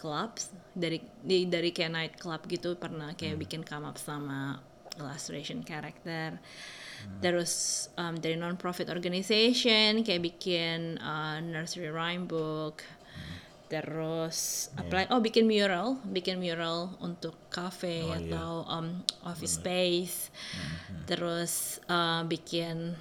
[0.01, 3.43] clubs dari di, dari kayak night club gitu pernah kayak hmm.
[3.45, 4.57] bikin come up sama
[4.97, 7.21] illustration character hmm.
[7.21, 13.37] terus um, dari non profit organization kayak bikin uh, nursery rhyme book hmm.
[13.69, 14.81] terus yeah.
[14.81, 18.25] apply oh bikin mural bikin mural untuk cafe oh, iya.
[18.25, 18.75] atau yeah.
[18.81, 18.89] um,
[19.29, 19.69] office Bener.
[19.69, 21.05] space hmm.
[21.05, 21.53] terus
[21.93, 22.97] uh, bikin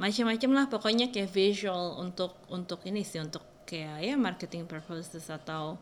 [0.00, 5.78] macam-macam lah pokoknya kayak visual untuk untuk ini sih untuk kayak ya marketing purposes atau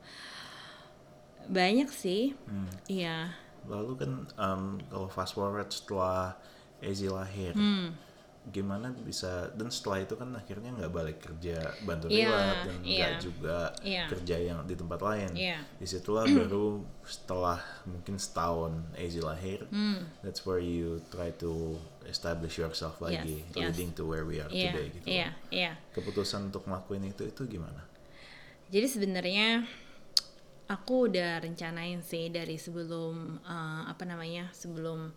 [1.50, 2.38] banyak sih.
[2.46, 2.70] Hmm.
[2.86, 3.34] Iya.
[3.66, 6.38] Lalu kan um, kalau fast forward setelah
[6.80, 7.92] Ezi lahir, hmm.
[8.48, 13.12] gimana bisa dan setelah itu kan akhirnya nggak balik kerja bantu yeah, rilap dan nggak
[13.12, 13.20] yeah.
[13.20, 14.08] juga yeah.
[14.08, 15.30] kerja yang di tempat lain.
[15.36, 15.60] Yeah.
[15.76, 20.24] Di situlah baru setelah mungkin setahun Ezi lahir, hmm.
[20.24, 21.76] that's where you try to
[22.08, 23.98] establish yourself lagi, yes, leading yes.
[24.00, 25.04] to where we are yeah, today gitu.
[25.04, 25.74] Yeah, yeah.
[25.92, 27.84] Keputusan untuk ngelakuin itu itu gimana?
[28.72, 29.66] Jadi sebenarnya
[30.70, 35.10] aku udah rencanain sih dari sebelum uh, apa namanya sebelum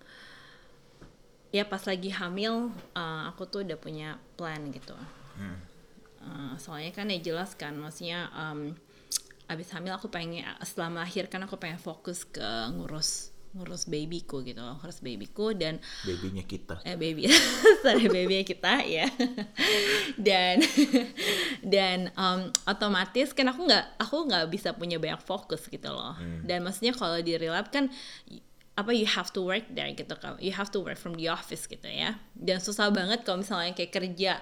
[1.54, 4.98] ya pas lagi hamil uh, aku tuh udah punya plan gitu
[5.38, 5.58] hmm.
[6.26, 8.74] uh, soalnya kan ya jelas kan maksudnya um,
[9.46, 15.00] abis hamil aku pengen setelah melahirkan aku pengen fokus ke ngurus ngurus babyku gitu ngurus
[15.06, 16.82] babyku dan babynya kita.
[16.84, 17.30] Eh baby
[17.86, 19.08] sorry babynya kita ya.
[20.18, 20.66] Dan
[21.74, 26.18] dan um, otomatis kan aku nggak aku nggak bisa punya banyak fokus gitu loh.
[26.18, 26.46] Hmm.
[26.46, 27.90] dan maksudnya kalau di relap kan
[28.74, 30.34] apa you have to work there gitu kan.
[30.42, 32.18] You have to work from the office gitu ya.
[32.34, 34.42] Dan susah banget kalau misalnya kayak kerja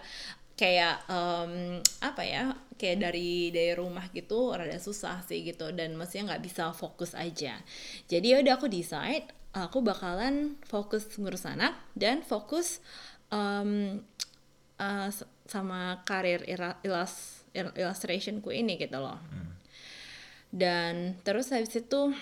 [0.61, 6.37] kayak um, apa ya kayak dari dari rumah gitu rada susah sih gitu dan maksudnya
[6.37, 7.57] nggak bisa fokus aja
[8.05, 9.25] jadi ya udah aku decide
[9.57, 12.77] aku bakalan fokus ngurus anak dan fokus
[13.33, 14.05] um,
[14.77, 15.09] uh,
[15.49, 16.45] sama karir
[16.85, 19.51] ilas illustrationku ini gitu loh hmm.
[20.53, 22.13] dan terus habis itu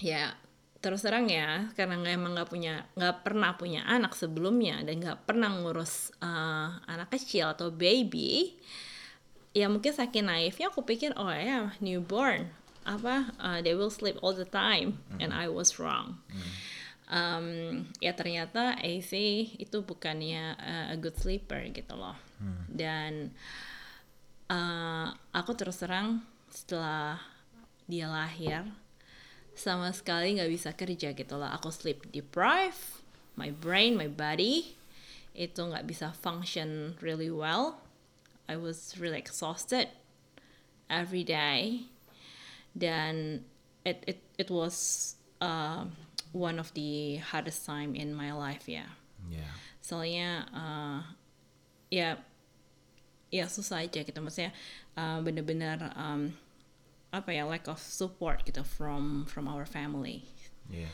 [0.00, 0.32] ya
[0.78, 5.26] terus terang ya karena nggak emang nggak punya nggak pernah punya anak sebelumnya dan nggak
[5.26, 8.54] pernah ngurus uh, anak kecil atau baby
[9.50, 12.46] ya mungkin saking naifnya aku pikir oh ya newborn
[12.86, 15.18] apa uh, they will sleep all the time mm-hmm.
[15.18, 16.52] and I was wrong mm-hmm.
[17.10, 17.46] um,
[17.98, 19.12] ya ternyata AC
[19.58, 22.70] itu bukannya uh, a good sleeper gitu loh mm.
[22.70, 23.34] dan
[24.46, 26.22] uh, aku terus terang
[26.54, 27.18] setelah
[27.90, 28.62] dia lahir
[29.58, 33.02] sama sekali nggak bisa kerja gitu lah aku sleep deprived
[33.34, 34.78] my brain my body
[35.34, 37.82] itu nggak bisa function really well
[38.48, 39.92] I was really exhausted
[40.88, 41.84] every day
[42.72, 43.44] dan
[43.84, 45.84] it it it was uh,
[46.32, 48.86] one of the hardest time in my life ya
[49.28, 49.44] yeah.
[49.44, 49.54] yeah.
[49.84, 50.98] soalnya uh,
[51.92, 52.18] ya
[53.28, 54.56] ya susah aja gitu maksudnya
[54.96, 56.32] uh, bener-bener um,
[57.08, 60.28] apa ya lack of support gitu from from our family.
[60.68, 60.88] Iya.
[60.88, 60.92] Yeah.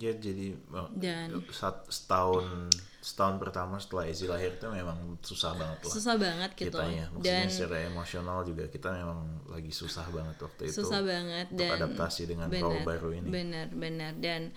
[0.00, 1.44] Ya jadi oh, dan
[1.92, 2.72] setahun
[3.04, 5.92] setahun pertama setelah Izzy lahir itu memang susah banget lah.
[5.92, 9.20] susah banget gitu Kitanya, maksudnya dan secara emosional juga kita memang
[9.52, 10.80] lagi susah banget waktu itu.
[10.80, 13.28] susah banget untuk dan adaptasi dengan benar, role baru ini.
[13.28, 14.56] benar benar dan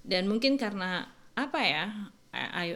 [0.00, 1.84] dan mungkin karena apa ya
[2.32, 2.66] I, I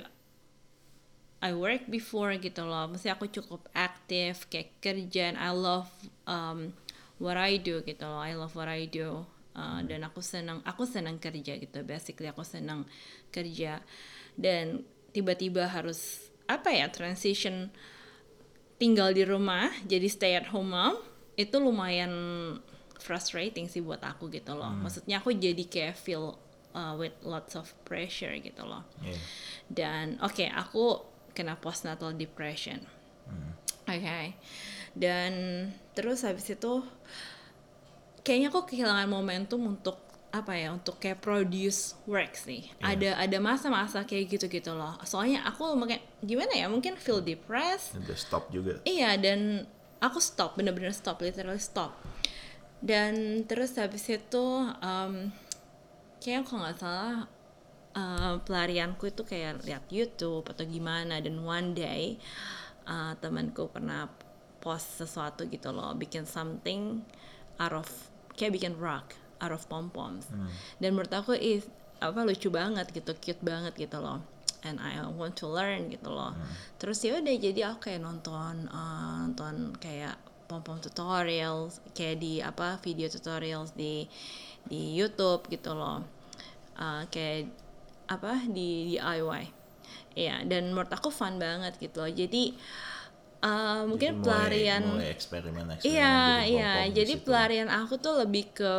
[1.41, 5.89] I work before gitu loh mesti aku cukup aktif kayak kerja and I love
[6.29, 6.77] um,
[7.25, 10.83] what I do gitu loh I love what I do Uh, dan aku senang aku
[10.83, 12.91] senang kerja gitu basically aku senang
[13.31, 13.79] kerja.
[14.35, 14.83] Dan
[15.15, 17.71] tiba-tiba harus apa ya transition
[18.83, 20.99] tinggal di rumah jadi stay at home mom
[21.39, 22.11] itu lumayan
[22.99, 24.75] frustrating sih buat aku gitu loh.
[24.75, 26.35] Maksudnya aku jadi kayak feel
[26.75, 28.83] uh, with lots of pressure gitu loh.
[29.07, 29.19] Iya.
[29.71, 30.99] dan oke aku
[31.31, 32.83] kena postnatal depression.
[33.87, 34.35] Oke
[34.95, 35.33] dan
[35.95, 36.83] terus habis itu
[38.23, 39.99] kayaknya aku kehilangan momentum untuk
[40.35, 44.99] apa ya untuk kayak produce works nih ada ada masa-masa kayak gitu gitu loh.
[45.07, 47.95] Soalnya aku makin gimana ya mungkin feel depressed.
[47.95, 48.83] Udah stop juga.
[48.83, 49.63] Iya dan
[50.03, 51.95] aku stop bener-bener stop literally stop.
[52.83, 54.47] Dan terus habis itu
[54.83, 55.31] um,
[56.19, 57.17] kayaknya kalau nggak salah
[57.95, 61.23] uh, pelarianku itu kayak lihat YouTube atau gimana.
[61.23, 62.19] Dan one day
[62.91, 64.11] uh, temanku pernah
[64.65, 67.05] post sesuatu gitu loh bikin something
[67.61, 67.87] out of
[68.35, 70.27] kayak bikin rock out of pom poms
[70.81, 71.69] dan menurut aku is
[72.05, 74.21] apa lucu banget gitu cute banget gitu loh.
[74.65, 76.33] And I want to learn gitu loh.
[76.81, 80.17] Terus ya udah jadi aku kayak nonton uh, nonton kayak
[80.49, 84.09] pom pom tutorials kayak di apa video tutorials di
[84.65, 86.01] di YouTube gitu loh.
[86.81, 87.53] Uh, kayak
[88.09, 89.65] apa di DIY
[90.15, 92.13] Iya, dan menurut aku fun banget gitu loh.
[92.13, 92.94] Jadi uh,
[93.85, 96.73] mungkin Jadi mulai- pelarian mulai eksperimen eksperimen Iya, iya.
[96.89, 97.25] Jadi situ.
[97.27, 98.75] pelarian aku tuh lebih ke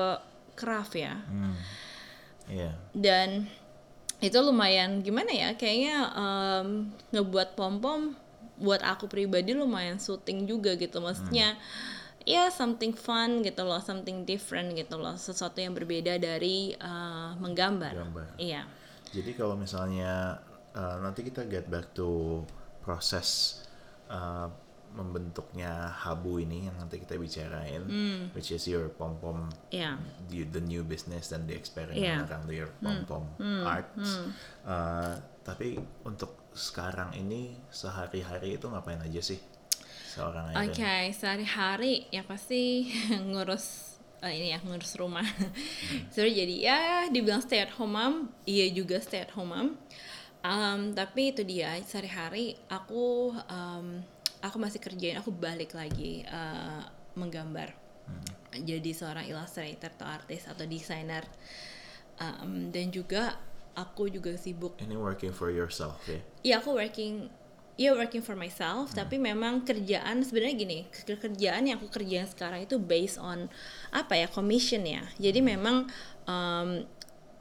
[0.56, 1.14] craft ya.
[1.26, 1.56] Hmm.
[2.48, 2.72] Iya.
[2.92, 3.46] Dan
[4.20, 5.50] itu lumayan gimana ya?
[5.54, 6.68] Kayaknya em,
[7.12, 8.16] ngebuat pom-pom
[8.56, 10.98] buat aku pribadi lumayan syuting juga gitu.
[10.98, 11.60] Maksudnya
[12.26, 15.14] ya something fun gitu loh, something different gitu loh.
[15.14, 17.94] Sesuatu yang berbeda dari eh, menggambar.
[17.94, 18.28] Gambar.
[18.40, 18.64] Iya.
[19.12, 20.44] Jadi kalau misalnya
[20.76, 22.44] uh, nanti kita get back to
[22.84, 23.62] proses
[24.08, 24.48] uh,
[24.96, 27.84] membentuknya habu ini yang nanti kita bicarain,
[28.32, 30.00] which is your pom pom, Iya.
[30.32, 32.24] the, the new business dan the experiment Iya.
[32.24, 33.24] around your pom pom
[33.68, 34.24] arts.
[34.64, 35.76] Uh, tapi
[36.08, 39.38] untuk sekarang ini sehari-hari itu ngapain aja sih
[40.16, 41.12] seorang Oke, Irene?
[41.12, 42.88] sehari-hari ya pasti
[43.30, 45.28] ngurus eh, ini ya ngurus rumah.
[46.16, 46.80] Sebenarnya jadi ya
[47.12, 48.14] dibilang stay at home mom,
[48.48, 49.68] iya juga stay at home mom.
[50.46, 54.06] Um, tapi itu dia sehari-hari aku um,
[54.46, 56.84] aku masih kerjain, aku balik lagi eh,
[57.18, 57.74] menggambar.
[58.54, 61.26] Jadi seorang illustrator atau artis atau desainer.
[62.22, 63.36] Um, dan juga
[63.76, 66.22] aku juga sibuk Ini working for yourself ya?
[66.46, 67.28] Iya aku working
[67.76, 69.04] Iya working for myself, Hmm.
[69.04, 73.52] tapi memang kerjaan sebenarnya gini, ke- kerjaan yang aku kerjain sekarang itu based on
[73.92, 75.04] apa ya commission ya.
[75.20, 75.50] Jadi Hmm.
[75.52, 75.76] memang
[76.24, 76.88] um,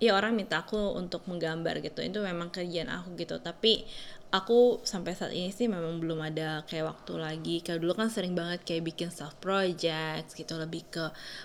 [0.05, 3.41] ya orang minta aku untuk menggambar gitu, itu memang kerjaan aku gitu.
[3.41, 3.89] Tapi
[4.35, 7.57] aku sampai saat ini sih memang belum ada kayak waktu lagi.
[7.65, 11.05] Kayak dulu kan sering banget kayak bikin self projects gitu, lebih ke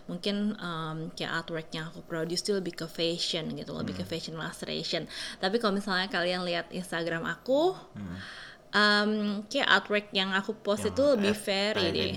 [0.10, 4.12] mungkin um, kayak artwork yang aku produce itu lebih ke fashion gitu, lebih ke Hmm.
[4.12, 5.08] fashion illustration.
[5.40, 7.78] Tapi kalau misalnya kalian lihat Instagram aku
[8.74, 12.14] um, kayak artwork yang aku post Yang itu lebih F- vary deh.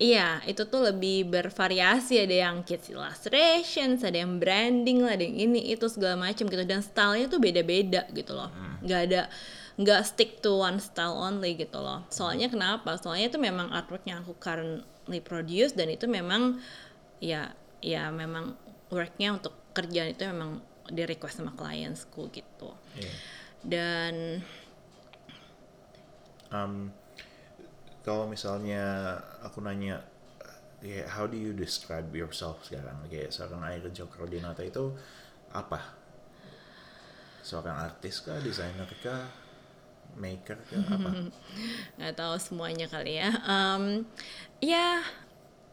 [0.00, 2.20] Iya, itu tuh lebih bervariasi.
[2.24, 6.64] Ada yang kids illustrations, ada yang branding lah, ada yang ini itu segala macam gitu.
[6.64, 8.52] Dan stylenya tuh beda-beda gitu loh.
[8.84, 9.22] Nggak ada
[9.78, 12.02] nggak stick to one style only gitu loh.
[12.10, 12.98] Soalnya kenapa?
[12.98, 16.58] Soalnya itu memang artwork yang aku currently produce dan itu memang
[17.22, 18.58] ya ya memang
[18.90, 20.58] worknya untuk kerjaan itu memang
[20.90, 22.74] di request sama clientsku gitu.
[22.98, 23.12] Iya.
[23.62, 24.14] Dan
[26.48, 26.92] Um,
[28.04, 30.00] kalau misalnya aku nanya,
[30.80, 32.96] ya, how do you describe yourself sekarang?
[33.12, 34.96] Kayak seorang Irene Cokrodinata itu
[35.52, 35.96] apa?
[37.44, 39.28] Seorang artis kah, desainer kah,
[40.16, 41.10] maker kah, apa?
[42.00, 44.08] nggak tahu semuanya kali ya um,
[44.64, 45.04] ya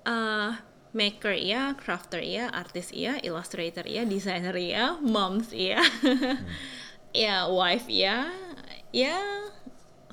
[0.03, 0.59] uh,
[0.95, 5.79] maker ya crafter ya artis ya illustrator ya designer ya moms ya
[7.15, 8.31] ya wife ya
[8.91, 9.19] ya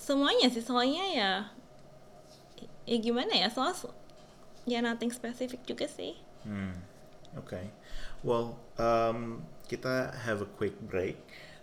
[0.02, 1.32] semuanya sih soalnya ya
[2.82, 3.70] ya gimana ya soal
[4.66, 6.74] ya nothing specific juga sih Hmm,
[7.38, 7.70] okay.
[8.22, 11.18] Well, um, kita have a quick break.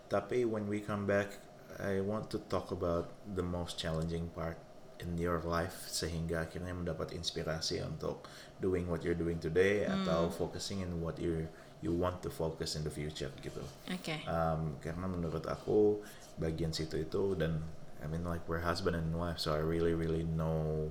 [0.08, 1.36] Tapi when we come back,
[1.80, 4.58] I want to talk about the most challenging part
[5.00, 8.28] in your life sehingga akhirnya mendapat inspirasi untuk
[8.60, 11.48] doing what you're doing today atau focusing in what you
[11.80, 13.64] you want to focus in the future gitu.
[13.88, 14.20] Oke.
[14.28, 16.04] Um, karena menurut aku
[16.36, 17.64] bagian situ itu dan
[18.00, 20.90] I mean like we're husband and wife so I really really know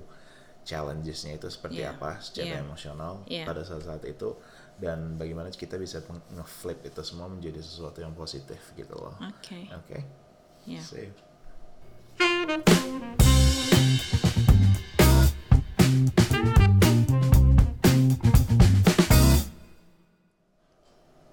[0.62, 1.96] challengesnya itu seperti Yeah.
[1.96, 2.64] apa secara Yeah.
[2.64, 3.46] emosional Yeah.
[3.48, 4.36] pada saat-saat itu
[4.80, 6.00] dan bagaimana kita bisa
[6.32, 9.12] nge-flip itu semua menjadi sesuatu yang positif gitu loh.
[9.20, 9.68] Oke.
[9.76, 9.98] Oke.
[10.64, 10.80] Ya.
[10.80, 11.12] Sip.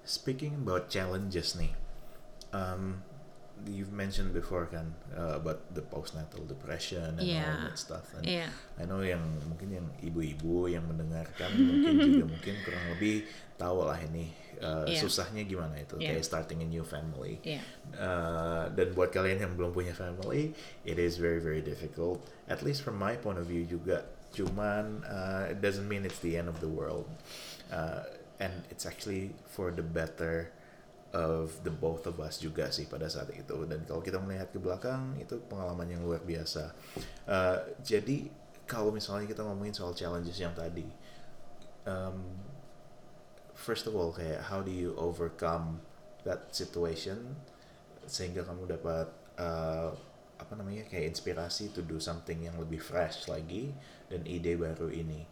[0.08, 1.72] Speaking about challenges nih,
[2.56, 3.04] um,
[3.66, 7.66] you've mentioned before kan uh, about the postnatal depression and all Yeah.
[7.66, 8.06] that stuff.
[8.14, 8.46] And Iya.
[8.78, 13.26] I know yang mungkin yang ibu-ibu yang mendengarkan mungkin juga mungkin kurang lebih
[13.58, 14.30] tahu lah ini
[14.62, 15.02] uh, Yeah.
[15.02, 16.14] susahnya gimana itu Yeah.
[16.14, 17.42] kayak starting a new family.
[17.42, 17.62] Iya.
[17.98, 20.54] Uh, dan buat kalian yang belum punya family,
[20.86, 22.22] it is very very difficult.
[22.46, 24.06] At least from my point of view juga.
[24.28, 27.08] Cuman uh, it doesn't mean it's the end of the world.
[27.72, 28.04] Uh,
[28.38, 30.52] and it's actually for the better
[31.12, 33.56] of the both of us juga sih pada saat itu.
[33.64, 36.72] Dan kalau kita melihat ke belakang itu pengalaman yang luar biasa.
[37.24, 38.28] Uh, jadi
[38.68, 40.84] kalau misalnya kita ngomongin soal challenges yang tadi,
[41.88, 42.36] um,
[43.56, 45.80] first of all kayak how do you overcome
[46.28, 47.34] that situation
[48.04, 49.08] sehingga kamu dapat
[49.40, 49.90] uh,
[50.38, 53.72] apa namanya kayak inspirasi to do something yang lebih fresh lagi
[54.12, 55.24] dan ide baru ini.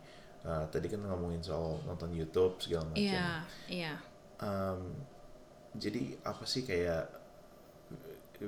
[0.46, 3.02] Uh, tadi kan ngomongin soal nonton YouTube segala macam.
[3.02, 3.28] Iya.
[3.66, 3.94] Iya.
[4.38, 4.94] Um,
[5.76, 7.08] jadi apa sih kayak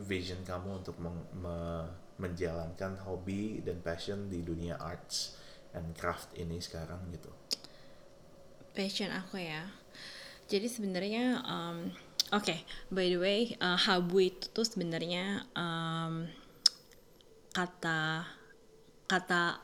[0.05, 5.39] vision kamu untuk meng- me- menjalankan hobi dan passion di dunia arts
[5.73, 7.31] and craft ini sekarang gitu?
[8.79, 9.67] passion aku ya.
[10.47, 11.91] Jadi sebenarnya um,
[12.31, 12.55] oke,
[12.95, 16.31] by the way, uh, habu itu tuh sebenarnya um,
[17.51, 18.23] kata
[19.11, 19.59] kata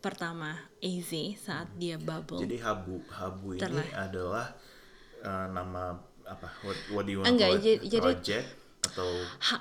[0.00, 2.40] pertama AZ saat dia bubble.
[2.40, 3.88] Jadi habu habu ini Terlah.
[4.00, 4.46] adalah
[5.20, 6.48] uh, nama apa?
[6.62, 7.80] What, what do you want Enggak, call it?
[7.86, 8.48] jadi- Project
[8.84, 9.08] atau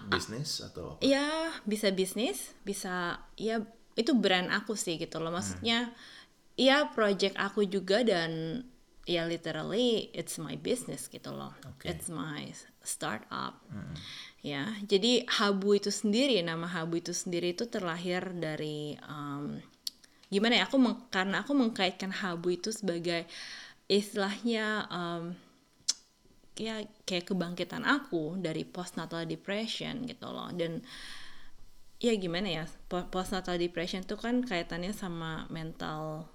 [0.07, 0.99] bisnis atau apa?
[0.99, 1.27] Ya
[1.63, 5.31] bisa bisnis, bisa ya itu brand aku sih gitu loh.
[5.31, 5.91] Maksudnya
[6.53, 8.61] ya project aku juga dan
[9.03, 11.51] ya literally it's my business gitu loh.
[11.67, 11.87] Oke.
[11.87, 12.51] It's my
[12.83, 13.59] startup.
[14.43, 19.55] Ya, jadi Habu itu sendiri nama Habu itu sendiri itu terlahir dari um,
[20.27, 20.67] gimana ya?
[20.67, 23.23] Aku meng- karena aku mengkaitkan Habu itu sebagai
[23.87, 25.31] istilahnya um,
[26.57, 30.49] ya kayak kebangkitan aku dari postnatal depression gitu loh.
[30.53, 30.81] Dan
[32.05, 36.27] ya gimana ya po- postnatal depression itu kan kaitannya sama mental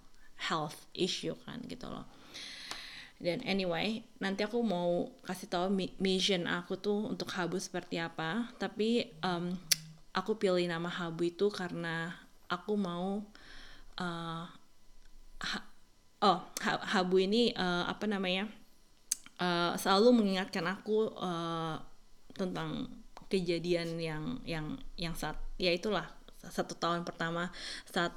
[0.49, 2.07] health issue kan gitu loh.
[3.19, 8.47] Dan anyway nanti aku mau kasih tahu mi- mission aku tuh untuk Habu seperti apa.
[8.63, 9.45] Tapi em,
[10.15, 12.15] aku pilih nama Habu itu karena
[12.47, 13.23] aku mau
[14.01, 14.45] eh,
[15.51, 15.69] ha-
[16.23, 18.49] oh Ha- Habu ini eh, apa namanya
[19.39, 21.77] eh, selalu mengingatkan aku eh,
[22.35, 22.91] tentang
[23.29, 26.07] kejadian yang yang yang saat ya itulah
[26.39, 27.51] satu tahun pertama
[27.89, 28.15] saat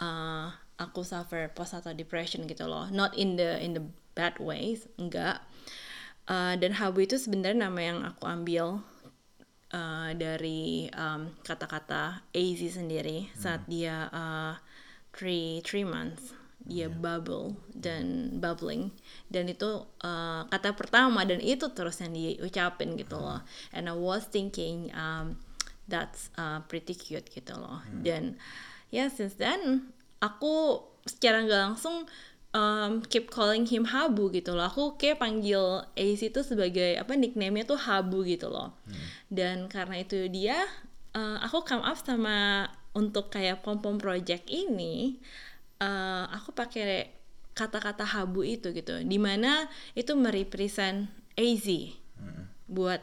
[0.00, 2.86] eh, aku suffer postnatal depression gitu loh.
[2.88, 5.42] Not in the in the bad ways enggak.
[6.28, 8.84] Eh, dan habu itu sebenarnya nama yang aku ambil
[9.72, 14.54] eh, dari em, kata-kata AZ sendiri saat dia eh,
[15.16, 16.37] three three months
[16.68, 18.92] dia bubble dan bubbling.
[19.32, 23.40] Dan itu uh, kata pertama dan itu terus yang diucapin gitu loh.
[23.72, 25.40] And I was thinking um,
[25.88, 27.80] that's uh, pretty cute gitu loh.
[28.04, 28.36] Dan
[28.92, 29.88] ya since then
[30.20, 32.04] aku secara nggak langsung
[32.52, 34.68] um, keep calling him Habu gitu loh.
[34.68, 38.76] Aku kayak panggil Ace itu sebagai apa nickname-nya tuh Habu gitu loh.
[39.32, 40.68] Dan karena itu dia
[41.16, 45.20] uh, aku come up sama untuk kayak pom pom project ini
[45.82, 47.14] eh, aku pakai
[47.58, 49.66] kata-kata habu itu gitu di mana
[49.98, 51.66] itu merepresent AZ
[52.70, 53.02] buat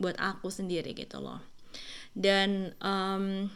[0.00, 1.40] buat aku sendiri gitu loh.
[2.16, 3.48] Dan em,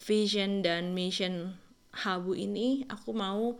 [0.00, 1.54] vision dan mission
[1.90, 3.58] habu ini aku mau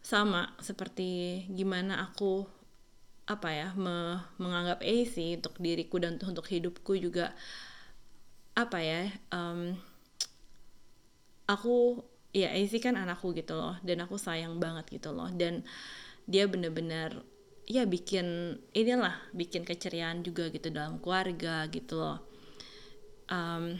[0.00, 2.48] sama seperti gimana aku
[3.28, 7.36] apa ya me- menganggap AC untuk diriku dan untuk hidupku juga
[8.56, 9.76] apa ya em,
[11.46, 12.00] aku
[12.30, 15.66] ya AC kan anakku gitu loh dan aku sayang banget gitu loh dan
[16.30, 17.26] dia bener-bener
[17.70, 22.18] ya bikin inilah bikin keceriaan juga gitu dalam keluarga gitu loh.
[23.30, 23.78] Um,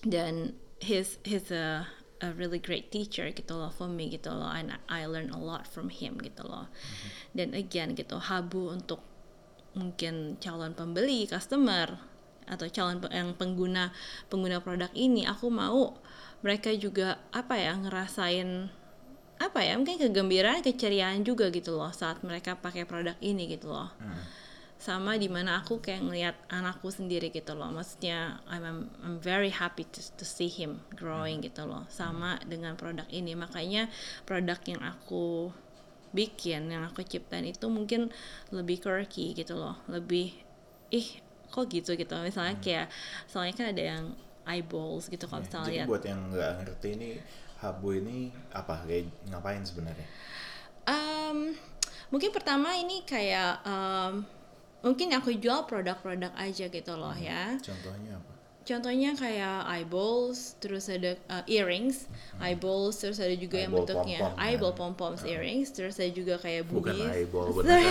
[0.00, 1.84] dan he's he's a
[2.24, 5.68] a really great teacher gitu loh for me gitu loh and I learn a lot
[5.68, 6.72] from him gitu loh.
[7.36, 9.04] Dan again gitu habu untuk
[9.76, 12.00] mungkin calon pembeli customer
[12.48, 13.92] atau calon yang pengguna
[14.32, 15.92] pengguna produk ini aku mau
[16.46, 18.70] mereka juga apa ya ngerasain
[19.36, 23.90] apa ya mungkin kegembiraan keceriaan juga gitu loh saat mereka pakai produk ini gitu loh.
[24.78, 27.68] Sama di mana aku kayak ngelihat anakku sendiri gitu loh.
[27.74, 31.84] Maksudnya I'm, I'm, I'm very happy to, to see him growing gitu loh.
[31.90, 33.34] Sama dengan produk ini.
[33.34, 33.90] Makanya
[34.28, 35.50] produk yang aku
[36.14, 38.14] bikin yang aku ciptain itu mungkin
[38.54, 39.80] lebih quirky gitu loh.
[39.90, 40.32] Lebih
[40.94, 41.08] ih
[41.50, 42.14] kok gitu gitu.
[42.20, 42.88] Misalnya kayak
[43.28, 44.04] soalnya kan ada yang
[44.46, 47.08] eyeballs gitu kalau misalnya Jadi lihat buat yang nggak ngerti ini
[47.56, 50.06] Habu ini apa kayak ngapain sebenarnya?
[50.86, 51.56] Um,
[52.12, 54.22] mungkin pertama ini kayak um,
[54.84, 57.56] mungkin aku jual produk-produk aja gitu loh ya.
[57.58, 58.35] Contohnya apa?
[58.66, 64.42] Contohnya kayak eyeballs, terus ada uh, earrings, eyeballs, terus ada juga yang Eyeball bentuknya pom-pom,
[64.42, 64.78] eyeball kan?
[64.82, 67.14] pom poms earrings, terus ada juga kayak Bukan boobies.
[67.14, 67.86] eyeball beneran.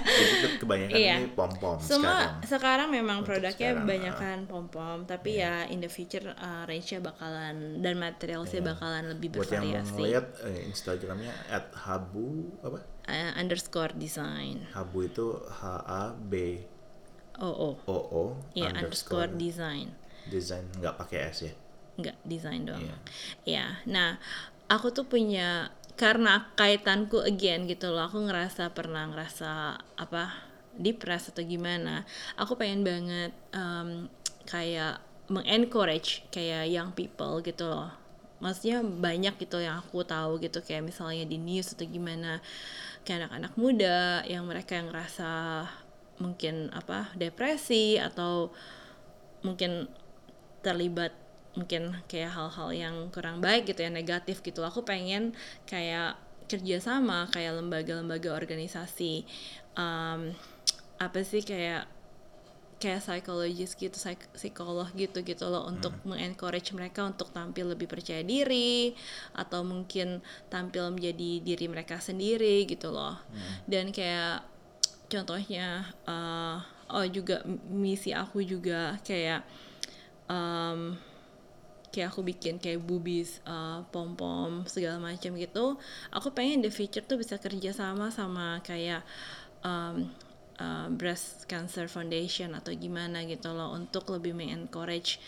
[0.00, 1.14] Jadi kan kebanyakan Iya.
[1.18, 2.32] ini pom pom Semua sekarang.
[2.48, 7.04] sekarang memang Untuk produknya sekarang, kebanyakan pom pom, tapi ya in the future uh, range-nya
[7.04, 9.92] bakalan dan materialnya bakalan lebih Buat yang bervariasi.
[9.92, 12.80] ngeliat eh, Instagramnya at Habu apa?
[13.02, 14.64] Uh, underscore design.
[14.72, 16.64] Habu itu H A B
[17.42, 17.74] Oh oh.
[17.90, 18.22] O O
[18.54, 19.90] Iya, underscore design.
[20.30, 21.54] design nggak pakai S ya.
[21.98, 22.80] Nggak design doang.
[22.86, 22.96] Iya.
[23.42, 23.66] Iya.
[23.90, 24.10] Nah,
[24.70, 28.06] aku tuh punya karena kaitanku again gitu loh.
[28.06, 30.32] Aku ngerasa pernah ngerasa apa
[30.78, 32.06] depressed atau gimana.
[32.38, 34.06] Aku pengen banget um,
[34.46, 37.90] kayak mengencourage kayak young people gitu loh.
[38.42, 42.42] Maksudnya banyak gitu yang aku tahu gitu kayak misalnya di news atau gimana
[43.06, 45.30] kayak anak-anak muda yang mereka yang ngerasa
[46.20, 48.52] mungkin apa depresi atau
[49.42, 49.88] mungkin
[50.62, 51.12] terlibat
[51.52, 54.64] mungkin kayak hal-hal yang kurang baik gitu ya negatif gitu.
[54.64, 55.36] Aku pengen
[55.68, 56.16] kayak
[56.48, 59.24] kerjasama kayak lembaga-lembaga organisasi
[59.76, 60.32] um,
[61.00, 61.88] apa sih kayak
[62.82, 68.26] kayak psikologis gitu psik- psikolog gitu gitu loh untuk mengencourage mereka untuk tampil lebih percaya
[68.26, 68.90] diri
[69.38, 70.18] atau mungkin
[70.50, 73.22] tampil menjadi diri mereka sendiri gitu loh.
[73.70, 74.51] Dan kayak
[75.12, 76.56] contohnya eh,
[76.88, 79.44] oh juga misi aku juga kayak
[80.32, 80.96] um,
[81.92, 85.76] kayak aku bikin kayak boobies, uh, pom pom segala macam gitu.
[86.08, 89.04] Aku pengen the future tuh bisa kerja sama sama kayak
[89.60, 90.08] um,
[90.56, 95.20] uh, breast cancer foundation atau gimana gitu loh untuk lebih mengencourage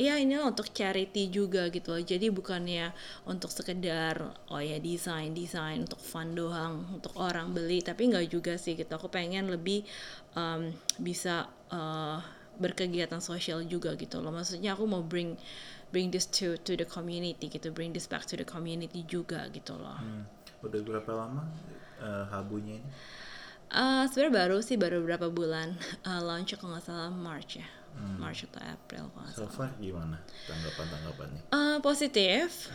[0.00, 2.00] Ya ini loh untuk charity juga gitu loh.
[2.00, 2.88] Jadi bukannya
[3.28, 8.56] untuk sekedar oh ya desain desain untuk fun doang untuk orang beli, tapi nggak juga
[8.56, 8.88] sih gitu.
[8.96, 9.84] Aku pengen lebih
[10.32, 12.16] um, bisa uh,
[12.56, 14.32] berkegiatan sosial juga gitu loh.
[14.32, 15.36] Maksudnya aku mau bring
[15.92, 19.76] bring this to to the community gitu, bring this back to the community juga gitu
[19.76, 20.00] loh.
[20.00, 20.24] Hmm.
[20.60, 21.44] Udah berapa lama
[22.00, 22.88] eh, Habunya ini?
[23.70, 27.66] Uh, sebenarnya baru sih baru beberapa bulan uh, launch kalau nggak salah March ya,
[28.16, 29.52] March atau April kalau So salah.
[29.52, 30.16] far gimana
[30.48, 31.42] tanggapan-tanggapannya?
[31.52, 32.68] Uh, positif,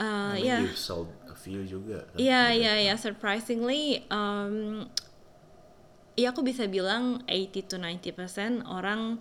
[0.00, 0.58] uh, I mean, ya.
[0.64, 2.16] you've sold a few juga kan?
[2.16, 4.86] Iya iya iya surprisingly um,
[6.16, 9.20] ya aku bisa bilang 80 to 90% orang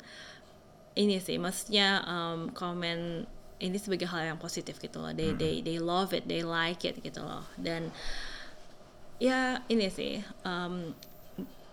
[0.99, 3.23] ini sih maksudnya um, komen
[3.59, 5.11] ini sebagai hal yang positif gitu loh.
[5.11, 7.43] They they they love it, they like it gitu loh.
[7.59, 7.91] Dan
[9.19, 10.95] ya ini sih um,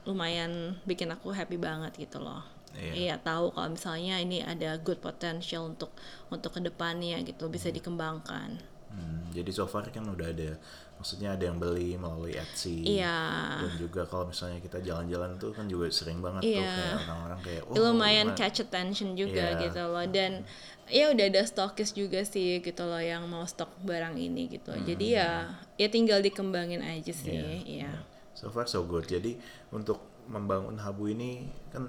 [0.07, 2.43] lumayan bikin aku happy banget gitu loh.
[2.77, 2.93] Iya.
[2.95, 5.91] Iya tahu kalau misalnya ini ada good potential untuk
[6.29, 8.61] untuk ke depannya gitu bisa dikembangkan.
[8.87, 10.57] Hmm, jadi so far kan udah ada,
[10.97, 12.81] maksudnya ada yang beli melalui Etsy.
[12.97, 13.19] Iya.
[13.61, 16.73] Dan juga kalau misalnya kita jalan-jalan tuh kan juga sering banget tuh Iya.
[16.73, 19.69] kayak orang-orang kayak, oh, lumayan ma- catch attention juga Iya.
[19.69, 20.49] gitu loh dan
[20.87, 25.07] ya udah ada stokis juga sih gitu loh yang mau stok barang ini gitu jadi
[25.11, 25.31] ya
[25.75, 27.91] ya tinggal dikembangin aja sih Iya.
[27.91, 27.93] ya
[28.37, 29.09] So far so good.
[29.09, 29.41] Jadi
[29.73, 29.97] untuk
[30.29, 31.89] membangun Habu ini kan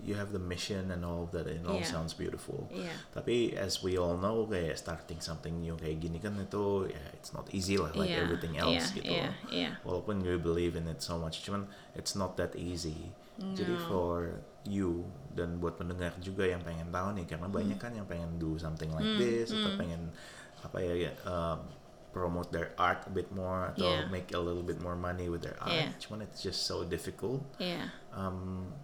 [0.00, 2.66] you have the mission and all of that and it all sounds beautiful.
[2.72, 2.92] Iya.
[3.12, 7.30] Tapi as we all know kayak starting something new kayak gini kan itu ya it's
[7.32, 9.04] not easy lah like Iya, everything else gitu.
[9.04, 9.34] iya, loh.
[9.52, 9.70] iya.
[9.84, 13.12] Walaupun you believe in it so much, cuman it's not that easy.
[13.38, 17.84] Jadi for you dan buat pendengar juga yang pengen tahu nih karena banyak Hmm.
[17.86, 20.10] kan yang pengen do something like this atau pengen
[20.58, 21.62] apa ya um,
[22.10, 24.10] promote their art a bit more atau Yeah.
[24.10, 25.70] make a little bit more money with their art.
[25.70, 25.94] Yeah.
[26.02, 27.46] Cuman it's just so difficult.
[27.62, 27.94] Iya.
[28.10, 28.74] Um,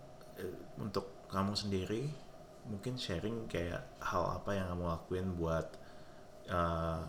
[0.79, 2.03] untuk kamu sendiri
[2.65, 5.69] mungkin sharing kayak hal apa yang kamu lakuin buat
[6.49, 7.05] uh,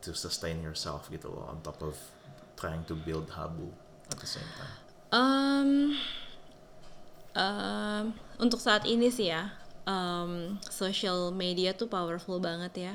[0.00, 1.94] to sustain yourself gitu loh on top of
[2.56, 3.68] trying to build Habu
[4.08, 4.74] at the same time.
[5.08, 5.70] Um,
[7.36, 8.04] um,
[8.40, 9.52] untuk saat ini sih ya,
[9.84, 12.94] um, social media tuh powerful banget ya,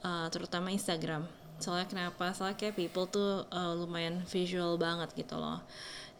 [0.00, 1.28] Uh, terutama Instagram.
[1.60, 2.32] Soalnya kenapa?
[2.32, 5.60] Soalnya kayak people tuh uh, lumayan visual banget gitu loh.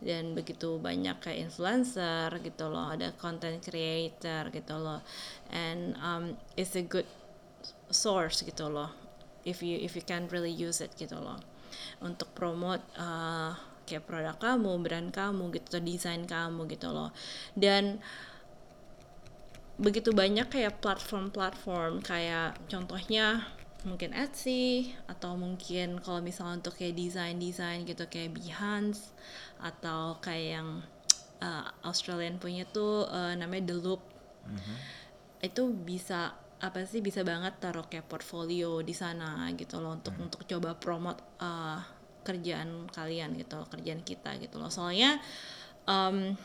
[0.01, 5.05] Dan begitu banyak kayak influencer gitu loh, ada content creator gitu loh.
[5.53, 7.07] And um, it's a good
[7.92, 9.11] source gitu loh
[9.44, 11.40] if you if you can really use it gitu loh
[12.05, 13.55] untuk promote uh,
[13.88, 17.11] kayak produk kamu brand kamu gitu desain kamu gitu loh
[17.57, 17.98] dan
[19.80, 23.48] begitu banyak kayak platform-platform kayak contohnya
[23.85, 29.12] mungkin Etsy atau mungkin kalau misalnya untuk kayak desain-desain gitu kayak Behance
[29.61, 30.68] atau kayak yang
[31.41, 34.03] uh, Australian punya tuh uh, namanya The Loop
[34.47, 34.76] mm-hmm.
[35.45, 40.24] itu bisa apa sih bisa banget taruh kayak portfolio di sana gitu loh untuk mm.
[40.28, 41.81] untuk coba promote uh,
[42.20, 45.16] kerjaan kalian gitu loh, kerjaan kita gitu loh soalnya
[45.89, 46.37] um,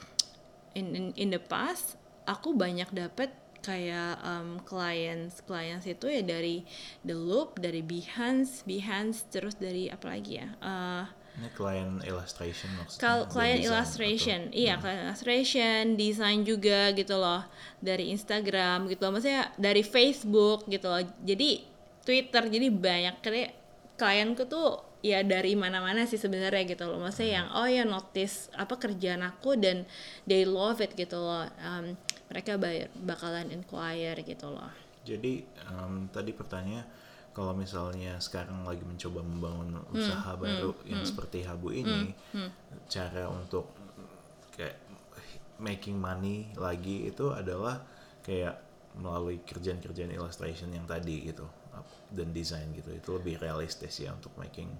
[0.71, 3.27] in, in in the past aku banyak dapet
[3.65, 6.61] kayak um, clients clients itu ya dari
[7.01, 10.47] The Loop dari Behance Behance terus dari apa lagi ya?
[10.61, 14.39] Uh, ini client illustration maksudnya kalau client illustration.
[14.47, 14.81] atau, iya hmm.
[14.81, 17.43] client illustration desain juga gitu loh.
[17.83, 19.19] Dari Instagram gitu loh.
[19.19, 21.03] Maksudnya dari Facebook gitu loh.
[21.27, 21.67] Jadi
[22.07, 23.15] Twitter jadi banyak.
[23.19, 23.51] Kayak
[23.99, 27.03] klienku tuh ya dari mana-mana sih sebenarnya gitu loh.
[27.03, 27.37] Maksudnya hmm.
[27.43, 29.83] yang oh ya notice apa kerjaan aku dan
[30.23, 31.51] they love it gitu loh.
[31.59, 31.99] Um,
[32.29, 34.71] mereka bayar, bakalan inquire gitu loh.
[35.05, 36.85] Jadi um, tadi pertanyaan
[37.35, 41.69] kalau misalnya sekarang lagi mencoba membangun hmm, usaha hmm, baru hmm, yang hmm, seperti Habu
[41.75, 42.49] ini hmm, hmm.
[42.87, 43.75] cara untuk
[44.55, 44.79] kayak
[45.59, 47.83] making money lagi itu adalah
[48.23, 48.55] kayak
[48.95, 51.43] melalui kerjaan-kerjaan illustration yang tadi gitu
[52.15, 52.89] dan desain gitu.
[52.95, 54.71] Itu lebih realistis ya untuk making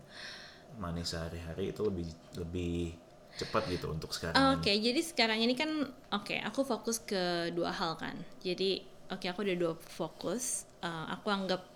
[0.80, 1.76] money sehari-hari.
[1.76, 2.08] Itu lebih
[2.39, 2.96] lebih
[3.36, 4.36] cepat gitu untuk sekarang.
[4.55, 8.15] Oke, okay, jadi sekarang ini kan oke, okay, aku fokus ke dua hal kan.
[8.39, 10.63] Jadi oke okay, aku ada dua fokus.
[10.79, 11.75] Uh, aku anggap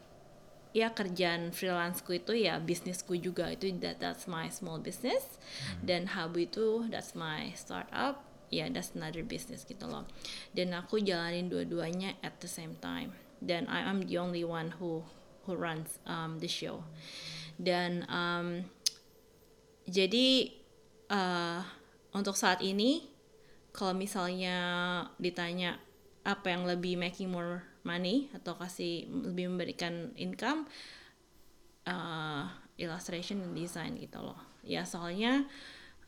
[0.69, 5.81] ya kerjaan freelanceku itu ya bisnisku juga itu that, that's my small business hmm.
[5.81, 8.21] dan Habu itu that's my startup
[8.53, 10.05] ya yeah, that's another business gitu loh
[10.53, 15.01] dan aku jalanin dua-duanya at the same time dan I am the only one who
[15.49, 16.85] who runs um, the show
[17.57, 18.69] dan um,
[19.89, 20.53] jadi
[21.09, 21.61] uh,
[22.15, 23.05] untuk saat ini
[23.73, 24.57] kalau misalnya
[25.21, 25.77] ditanya
[26.25, 30.67] apa yang lebih making more money atau kasih lebih memberikan income
[31.87, 34.37] uh, illustration dan design gitu loh.
[34.65, 35.47] Ya soalnya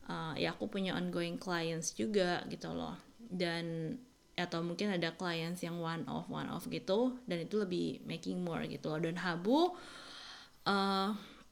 [0.05, 2.97] uh, ya aku punya ongoing clients juga gitu loh.
[3.17, 3.95] Dan
[4.35, 8.65] atau mungkin ada clients yang one off one off gitu dan itu lebih making more
[8.67, 8.99] gitu loh.
[8.99, 9.75] Dan Habu
[10.67, 11.09] uh,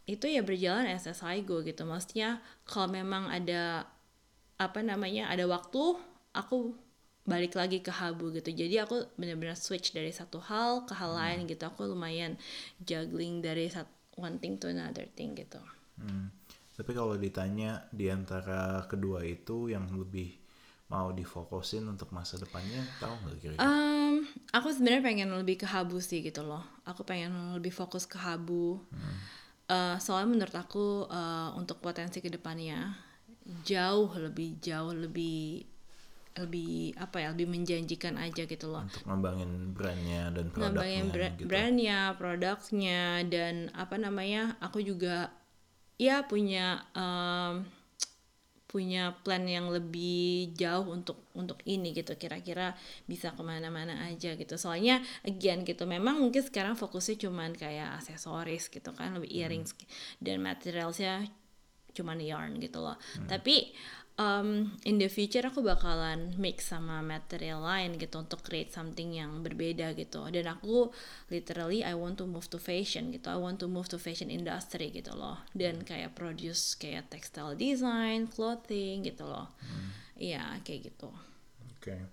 [0.09, 3.85] itu ya berjalan SSI go gitu maksudnya kalau memang ada
[4.57, 6.01] apa namanya ada waktu
[6.33, 6.73] aku
[7.29, 11.45] balik lagi ke Habu gitu jadi aku benar-benar switch dari satu hal ke hal lain
[11.45, 11.49] hmm.
[11.53, 12.33] gitu aku lumayan
[12.81, 15.61] juggling dari satu one thing to another thing gitu
[16.01, 16.33] hmm.
[16.73, 20.39] tapi kalau ditanya di antara kedua itu yang lebih
[20.89, 23.61] mau difokusin untuk masa depannya tahu nggak kira-kira?
[23.61, 26.65] Um, aku sebenarnya pengen lebih ke habu sih gitu loh.
[26.81, 28.81] Aku pengen lebih fokus ke habu.
[28.89, 29.17] Hmm.
[29.69, 32.89] Uh, soalnya menurut aku uh, untuk potensi ke depannya
[33.61, 35.61] jauh lebih jauh lebih
[36.37, 41.27] lebih apa ya lebih menjanjikan aja gitu loh untuk ngembangin brandnya dan produknya ngembangin bra
[41.35, 41.45] gitu.
[41.49, 45.33] brandnya produknya dan apa namanya aku juga
[45.99, 47.67] ya punya um,
[48.69, 52.77] punya plan yang lebih jauh untuk untuk ini gitu kira-kira
[53.09, 58.69] bisa ke mana-mana aja gitu soalnya again gitu memang mungkin sekarang fokusnya cuman kayak aksesoris
[58.69, 59.41] gitu kan lebih hmm.
[59.41, 60.21] earrings hmm.
[60.21, 61.25] dan materialsnya
[61.97, 63.25] cuman yarn gitu loh hmm.
[63.25, 63.73] tapi
[64.19, 69.39] um, in the future aku bakalan mix sama material lain gitu untuk create something yang
[69.39, 70.91] berbeda gitu dan aku
[71.31, 74.91] literally I want to move to fashion gitu I want to move to fashion industry
[74.91, 79.89] gitu loh dan kayak produce kayak textile design clothing gitu loh hmm.
[80.19, 80.61] iya hmm.
[80.67, 82.03] kayak gitu oke okay.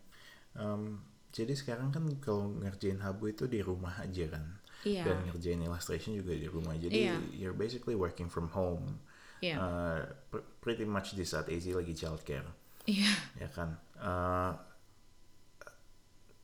[0.54, 1.02] um,
[1.34, 4.46] jadi sekarang kan kalau ngerjain habu itu di rumah aja kan
[4.86, 5.04] yeah.
[5.04, 7.20] dan ngerjain illustration juga di rumah jadi yeah.
[7.34, 9.02] you're basically working from home
[9.40, 9.58] yeah.
[9.58, 10.00] uh,
[10.32, 12.46] pr pretty much di saat Easy lagi childcare
[12.88, 13.16] yeah.
[13.38, 14.52] ya kan uh,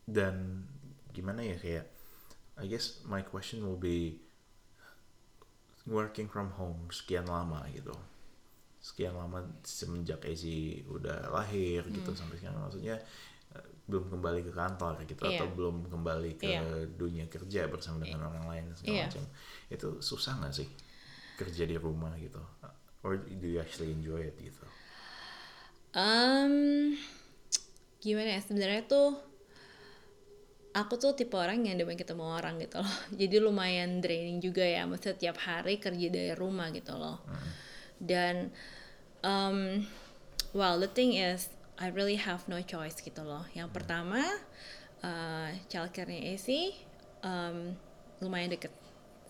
[0.07, 0.67] dan
[1.15, 1.87] gimana ya kayak
[2.59, 4.21] I guess my question will be
[5.89, 7.95] working from home sekian lama gitu
[8.83, 11.99] sekian lama semenjak Easy udah lahir gitu hmm.
[12.03, 12.97] gitu sampai sekarang maksudnya
[13.55, 15.39] uh, belum kembali ke kantor gitu yeah.
[15.39, 16.87] atau belum kembali ke yeah.
[16.95, 18.31] dunia kerja bersama dengan yeah.
[18.31, 19.07] orang lain segala yeah.
[19.11, 19.25] macam
[19.71, 20.69] itu susah nggak sih
[21.39, 22.43] kerja di rumah gitu
[23.03, 24.65] or do you actually enjoy it gitu?
[25.93, 26.97] Um,
[28.01, 29.15] gimana ya sebenarnya tuh
[30.73, 34.89] aku tuh tipe orang yang demen ketemu orang gitu loh jadi lumayan draining juga ya
[34.89, 37.51] maksudnya tiap hari kerja dari rumah gitu loh hmm.
[38.01, 38.35] dan
[39.21, 39.85] um,
[40.57, 43.77] well the thing is I really have no choice gitu loh yang hmm.
[43.77, 44.21] pertama
[45.05, 46.73] uh, childcare-nya AC
[47.21, 47.77] um,
[48.25, 48.73] lumayan deket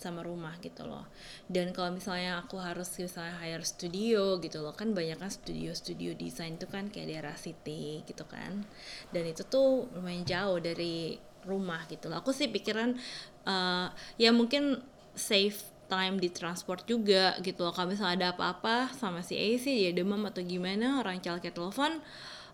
[0.03, 1.07] sama rumah gitu loh.
[1.47, 6.59] Dan kalau misalnya aku harus misalnya hire studio gitu loh kan banyak kan studio-studio desain
[6.59, 8.67] itu kan kayak daerah city gitu kan.
[9.15, 12.19] Dan itu tuh lumayan jauh dari rumah gitu loh.
[12.19, 12.99] Aku sih pikiran
[13.47, 13.87] uh,
[14.19, 14.83] ya mungkin
[15.15, 17.71] save time di transport juga gitu loh.
[17.71, 22.03] Kalau misalnya ada apa-apa sama si AC dia demam atau gimana orang calket telepon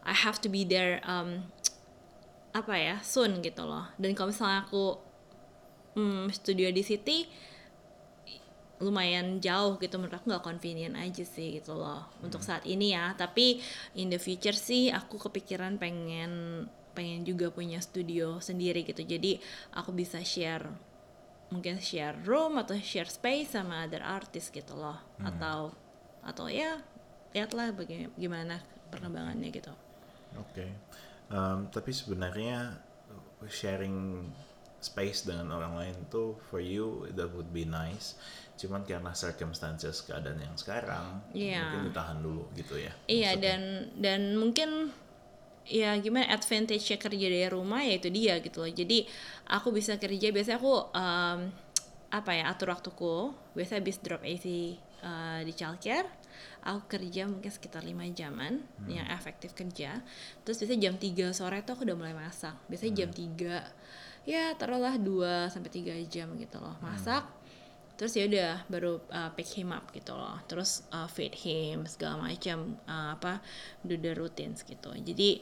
[0.02, 1.46] I have to be there um,
[2.56, 3.92] apa ya soon gitu loh.
[4.00, 5.07] Dan kalau misalnya aku
[5.98, 7.26] hmm, studio di city
[8.78, 9.98] lumayan jauh gitu.
[9.98, 12.06] Menurut aku nggak convenient aja sih gitu loh.
[12.06, 12.30] Hmm.
[12.30, 13.12] untuk saat ini ya.
[13.18, 13.58] Tapi
[13.98, 19.02] in the future sih aku kepikiran pengen pengen juga punya studio sendiri gitu.
[19.02, 19.38] Jadi
[19.74, 20.66] aku bisa share
[21.48, 24.98] mungkin share room atau share space sama other artist gitu loh.
[25.18, 25.34] Hmm.
[25.34, 25.58] atau
[26.22, 26.78] atau ya
[27.32, 29.72] lihatlah bagaimana perkembangannya gitu.
[30.38, 30.64] Oke.
[30.64, 30.70] Okay.
[31.32, 32.76] um, tapi sebenarnya
[33.46, 34.28] sharing
[34.78, 38.14] space dengan orang lain tuh for you that would be nice
[38.58, 41.62] cuman karena circumstances keadaan yang sekarang yeah.
[41.66, 43.42] mungkin ditahan dulu gitu ya iya Maksudnya.
[43.42, 43.60] dan
[43.98, 44.70] dan mungkin
[45.68, 49.04] ya gimana advantage kerja dari rumah ya itu dia gitu loh jadi
[49.52, 51.38] aku bisa kerja biasanya aku um,
[52.08, 56.08] apa ya atur waktuku biasa habis drop AC uh, di childcare
[56.64, 58.88] aku kerja mungkin sekitar lima jaman hmm.
[58.88, 60.00] yang efektif kerja
[60.42, 63.00] terus biasanya jam 3 sore tuh aku udah mulai masak biasanya hmm.
[63.04, 67.96] jam 3 ya taruhlah 2 sampai tiga jam gitu loh masak hmm.
[67.96, 72.20] terus ya udah baru uh, pick him up gitu loh terus uh, feed him segala
[72.28, 73.40] macam uh, apa
[73.80, 75.40] do the routines gitu jadi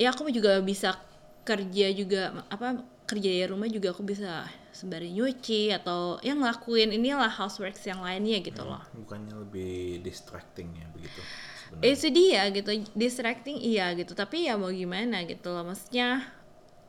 [0.00, 0.96] ya aku juga bisa
[1.44, 7.28] kerja juga apa kerja di rumah juga aku bisa sembari nyuci atau yang ngelakuin inilah
[7.28, 8.82] houseworks yang lainnya gitu hmm, loh.
[9.02, 11.18] Bukannya lebih distracting ya begitu?
[11.66, 11.90] Sebenarnya.
[11.90, 14.14] Itu dia gitu, distracting iya gitu.
[14.14, 15.66] Tapi ya mau gimana gitu loh.
[15.66, 16.22] Maksudnya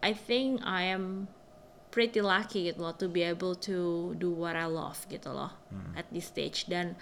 [0.02, 1.30] I think I am
[1.92, 5.94] pretty lucky gitu loh to be able to do what I love gitu loh hmm.
[6.00, 6.96] at this stage dan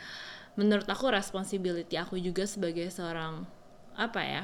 [0.57, 3.45] menurut aku responsibility aku juga sebagai seorang
[3.95, 4.43] apa ya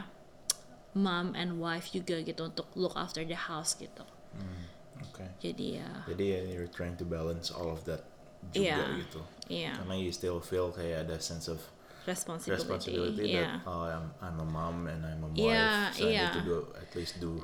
[0.95, 4.07] mom and wife juga gitu untuk look after the house gitu.
[4.31, 4.63] Hmm.
[5.11, 5.27] Okay.
[5.51, 5.91] Jadi ya.
[6.07, 8.07] Jadi ya you're trying to balance all of that
[8.55, 8.95] juga yeah.
[9.03, 9.21] gitu.
[9.51, 9.59] Iya.
[9.59, 9.75] Yeah.
[9.75, 11.59] Karena you still feel kayak ada sense of
[12.07, 13.59] responsibility, responsibility yeah.
[13.59, 16.29] that oh I'm, I'm a mom and I'm a wife, yeah, so yeah.
[16.29, 17.41] I need to do at least do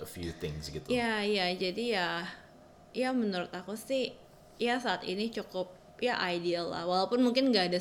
[0.00, 0.84] a few things gitu.
[0.88, 1.48] Iya yeah, iya yeah.
[1.56, 2.08] jadi ya
[2.90, 4.12] ya menurut aku sih
[4.60, 7.78] ya saat ini cukup ya ideal lah walaupun mungkin nggak ada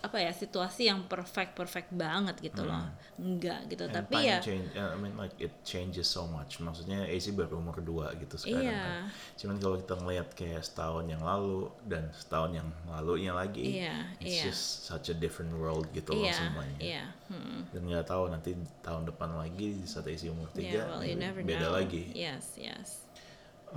[0.00, 2.88] apa ya situasi yang perfect perfect banget gitu loh
[3.20, 3.36] hmm.
[3.36, 7.36] nggak gitu And tapi ya change, I mean like it changes so much maksudnya AC
[7.36, 9.04] baru umur dua gitu sekarang yeah.
[9.04, 14.08] kan cuman kalau kita ngeliat kayak setahun yang lalu dan setahun yang lalunya lagi yeah,
[14.24, 14.44] it's yeah.
[14.48, 17.06] just such a different world gitu yeah, loh semuanya yeah.
[17.28, 17.68] hmm.
[17.76, 21.76] dan nggak tahu nanti tahun depan lagi saat AC umur tiga yeah, well, beda know.
[21.76, 23.09] lagi yes yes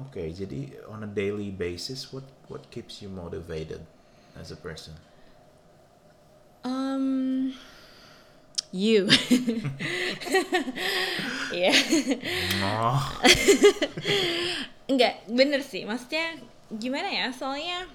[0.08, 3.82] okay, jadi on a daily basis, what what keeps you motivated
[4.38, 4.94] as a person?
[6.64, 7.54] Um,
[8.72, 9.08] you.
[11.54, 11.70] Iya.
[12.66, 12.98] oh.
[14.90, 15.86] Enggak, bener sih.
[15.86, 16.42] Maksudnya
[16.74, 17.30] gimana ya?
[17.30, 17.86] Soalnya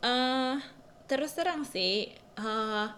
[0.00, 0.56] uh,
[1.04, 2.88] terus terang sih, uh,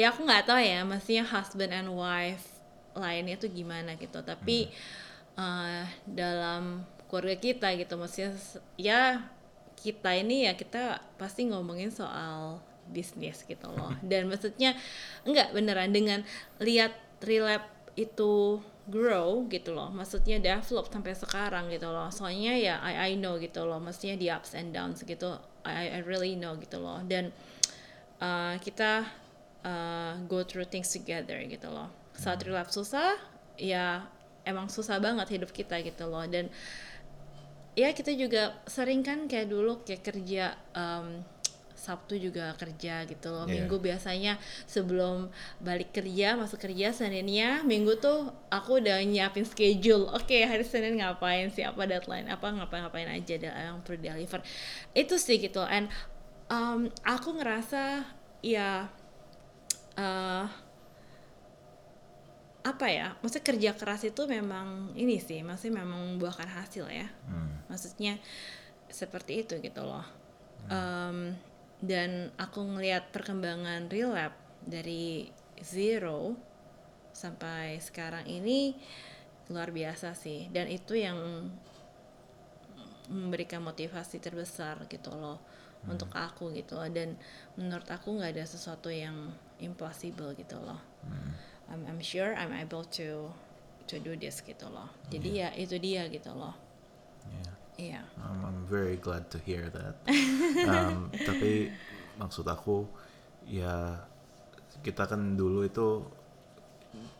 [0.00, 0.80] ya aku nggak tahu ya.
[0.88, 2.56] Maksudnya husband and wife
[2.96, 4.24] lainnya tuh gimana gitu.
[4.24, 5.36] Tapi hmm.
[5.36, 7.94] uh, dalam keluarga kita gitu.
[7.94, 8.34] Maksudnya
[8.74, 9.22] ya
[9.78, 12.58] kita ini ya kita pasti ngomongin soal
[12.90, 13.94] bisnis gitu loh.
[14.10, 14.74] Dan maksudnya
[15.22, 15.94] enggak beneran.
[15.94, 16.26] Dengan
[16.58, 18.58] lihat relap itu
[18.90, 19.94] grow gitu loh.
[19.94, 22.10] Maksudnya develop sampai sekarang gitu loh.
[22.10, 23.78] Soalnya ya I I know gitu loh.
[23.78, 25.38] Maksudnya di ups and downs gitu.
[25.62, 26.98] I I really know gitu loh.
[27.06, 27.30] Dan
[28.18, 29.06] uh, kita
[29.62, 31.88] uh, go through things together gitu loh.
[32.18, 32.50] Saat hmm.
[32.50, 33.16] relap susah
[33.54, 34.02] ya
[34.44, 36.24] emang susah banget hidup kita gitu loh.
[36.28, 36.52] Dan
[37.74, 41.22] ya kita juga sering kan kayak dulu kayak kerja um,
[41.84, 43.44] Sabtu juga kerja gitu loh.
[43.44, 43.60] Yeah.
[43.60, 45.28] Minggu biasanya sebelum
[45.60, 50.08] balik kerja, masuk kerja Seninnya, Minggu tuh aku udah nyiapin schedule.
[50.16, 51.60] Oke, okay, hari Senin ngapain sih?
[51.60, 52.32] Apa deadline?
[52.32, 54.40] Apa ngapain-ngapain aja yang perlu deliver.
[54.96, 55.60] Itu sih gitu.
[55.60, 55.92] And
[56.48, 58.08] um, aku ngerasa
[58.40, 58.88] ya
[60.00, 60.44] uh,
[62.64, 67.68] apa ya maksudnya kerja keras itu memang ini sih maksudnya memang membuahkan hasil ya hmm.
[67.68, 68.16] maksudnya
[68.88, 70.70] seperti itu gitu loh hmm.
[70.72, 71.18] um,
[71.84, 74.32] dan aku ngelihat perkembangan real lab
[74.64, 75.28] dari
[75.60, 76.32] zero
[77.12, 78.72] sampai sekarang ini
[79.52, 81.20] luar biasa sih dan itu yang
[83.12, 85.36] memberikan motivasi terbesar gitu loh
[85.84, 85.92] hmm.
[85.92, 87.12] untuk aku gitu loh dan
[87.60, 92.84] menurut aku nggak ada sesuatu yang impossible gitu loh hmm I'm, I'm sure I'm able
[93.00, 93.32] to
[93.84, 95.52] to do this gitu loh jadi yeah.
[95.54, 96.54] ya itu dia gitu loh
[97.28, 97.54] yeah.
[97.74, 98.06] Iya.
[98.22, 99.98] Um, I'm very glad to hear that.
[100.70, 101.74] um, tapi
[102.14, 102.86] maksud aku
[103.50, 103.98] ya
[104.86, 106.06] kita kan dulu itu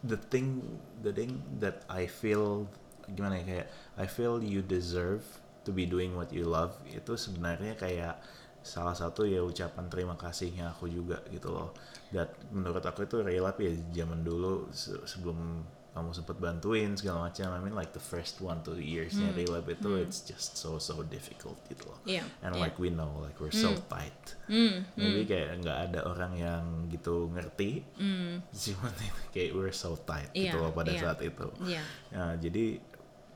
[0.07, 0.63] the thing
[1.03, 2.71] the thing that I feel
[3.11, 3.69] gimana ya kayak
[3.99, 5.27] I feel you deserve
[5.67, 8.23] to be doing what you love itu sebenarnya kayak
[8.65, 11.77] salah satu ya ucapan terima kasihnya aku juga gitu loh.
[12.09, 15.61] Dan menurut aku itu relap ya zaman dulu se- sebelum
[15.95, 17.55] kamu sempat bantuin segala macam.
[17.55, 19.39] I mean like the first one two yearsnya Hmm.
[19.39, 22.01] relap itu it's just so so difficult gitu loh.
[22.03, 22.67] Iya, And iya.
[22.67, 24.17] like we know like we're so tight.
[24.51, 27.87] Hmm, Maybe kayak nggak ada orang yang gitu ngerti.
[27.95, 28.43] hmm.
[28.65, 28.91] Cuma
[29.31, 30.99] kayak we're so tight gitu Iya, loh pada iya.
[30.99, 31.47] saat itu.
[31.63, 31.83] Iya.
[32.11, 32.83] Nah, jadi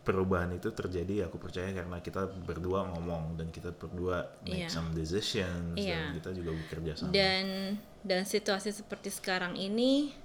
[0.08, 4.68] perubahan itu terjadi aku percaya karena kita berdua ngomong dan kita berdua make Iya.
[4.72, 6.08] some decisions Iya.
[6.08, 7.12] dan kita juga bekerja sama.
[7.12, 10.16] dan dan situasi seperti sekarang ini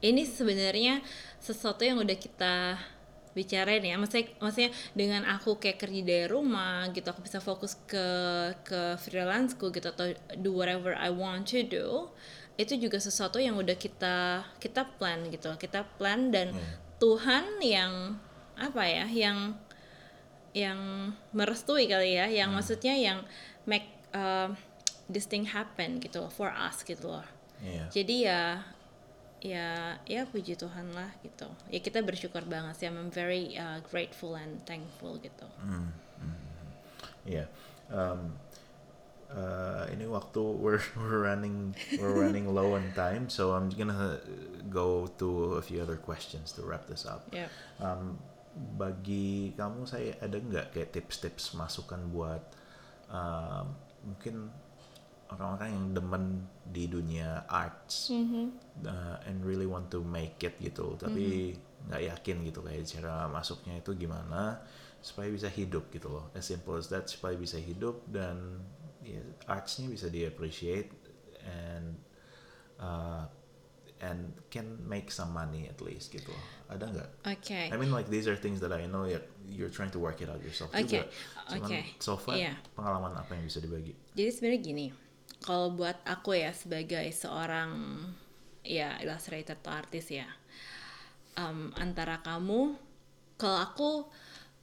[0.00, 1.04] ini sebenarnya
[1.36, 2.80] sesuatu yang udah kita
[3.34, 8.06] bicarain ya maksudnya maksudnya dengan aku kayak kerja dari rumah gitu aku bisa fokus ke
[8.62, 10.06] ke freelanceku gitu atau
[10.38, 12.08] do whatever I want to do
[12.54, 16.54] itu juga sesuatu yang udah kita kita plan gitu kita plan dan
[17.02, 18.14] Tuhan yang
[18.54, 19.58] apa ya yang
[20.54, 23.26] yang merestui kali ya, yang maksudnya yang
[23.66, 24.54] make uh,
[25.10, 27.26] this thing happen gitu loh, for us gitu loh.
[27.58, 27.84] Iya.
[27.90, 28.62] Jadi ya
[29.44, 31.50] ya ya puji Tuhan lah gitu.
[31.68, 32.86] Ya kita bersyukur banget sih.
[32.86, 35.44] I'm very uh, grateful and thankful gitu.
[37.26, 37.50] Iya.
[37.90, 38.36] Um,
[39.34, 44.20] uh, ini waktu we're we're running we're running low on time, so I'm gonna
[44.70, 47.26] go to a few other questions to wrap this up.
[47.34, 47.50] Ya.
[47.82, 48.22] Um,
[48.54, 52.42] bagi kamu saya ada nggak kayak tips-tips masukan buat
[53.10, 53.74] um,
[54.06, 54.50] mungkin
[55.34, 56.24] orang-orang yang demen
[56.68, 58.14] di dunia arts
[58.86, 61.56] uh, and really want to make it gitu tapi
[61.90, 64.62] nggak yakin gitu kayak cara masuknya itu gimana
[65.04, 66.32] supaya bisa hidup gitu loh.
[66.32, 68.64] As simple as that supaya bisa hidup dan
[69.04, 70.88] ya, artsnya bisa di appreciate
[71.44, 72.00] and
[72.80, 73.28] uh,
[74.04, 76.30] and can make some money at least gitu
[76.68, 77.60] ada nggak Oke.
[77.72, 80.28] I mean like these are things that I know ya you're trying to work it
[80.28, 81.08] out yourself Okay, juga.
[81.52, 82.56] Cuman okay, so far iya.
[82.72, 83.92] pengalaman apa yang bisa dibagi?
[84.16, 84.86] Jadi sebenarnya gini,
[85.44, 88.00] kalau buat aku ya sebagai seorang
[88.64, 90.24] ya illustrator atau artis ya,
[91.36, 92.76] um, antara kamu,
[93.36, 93.90] kalau aku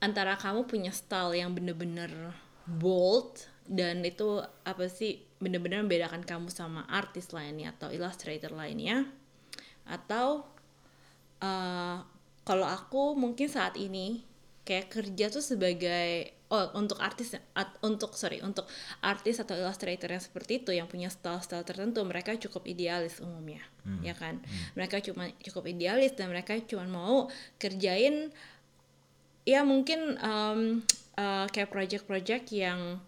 [0.01, 2.33] antara kamu punya style yang bener-bener
[2.65, 9.05] bold dan itu apa sih bener-bener membedakan kamu sama artis lainnya atau illustrator lainnya,
[9.85, 10.45] atau
[11.41, 11.97] uh,
[12.41, 14.23] kalau aku mungkin saat ini
[14.61, 18.67] kayak kerja tuh sebagai oh untuk artis at- untuk sorry untuk
[19.01, 23.63] artis atau illustrator yang seperti itu yang punya style-style tertentu mereka cukup idealis umumnya
[24.05, 24.37] ya kan?
[24.77, 28.29] Mereka cuma cukup idealis dan mereka cuma mau kerjain
[29.47, 30.85] ya mungkin um,
[31.17, 33.01] uh, kayak project-project yang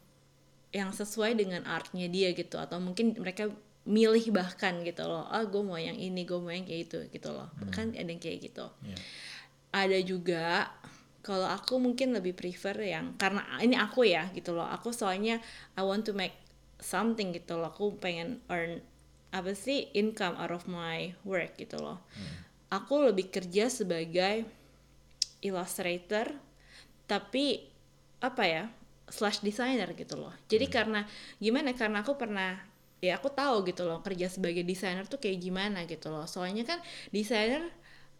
[0.73, 3.53] yang sesuai dengan artnya dia gitu atau mungkin mereka
[3.83, 5.27] milih bahkan gitu loh.
[5.27, 7.51] Ah gue mau yang ini gue mau yang kayak gitu gitu loh.
[7.75, 8.65] Kan ada yang kayak gitu.
[8.83, 8.97] Iya.
[9.73, 10.69] ada juga
[11.25, 14.67] kalau aku mungkin lebih prefer yang karena ini aku ya gitu loh.
[14.69, 15.41] Aku soalnya
[15.75, 16.35] I want to make
[16.79, 17.71] something gitu loh.
[17.73, 18.83] Aku pengen earn
[19.33, 22.05] apa sih income out of my work gitu loh.
[22.69, 24.45] Aku lebih kerja sebagai
[25.41, 26.31] illustrator
[27.09, 27.67] tapi
[28.23, 28.63] apa ya
[29.11, 30.31] slash designer gitu loh.
[30.47, 31.03] Jadi karena
[31.41, 31.75] gimana?
[31.75, 32.72] Karena aku pernah
[33.03, 36.23] ya aku tahu gitu loh kerja sebagai desainer tuh kayak gimana gitu loh.
[36.23, 36.79] Soalnya kan
[37.11, 37.67] desainer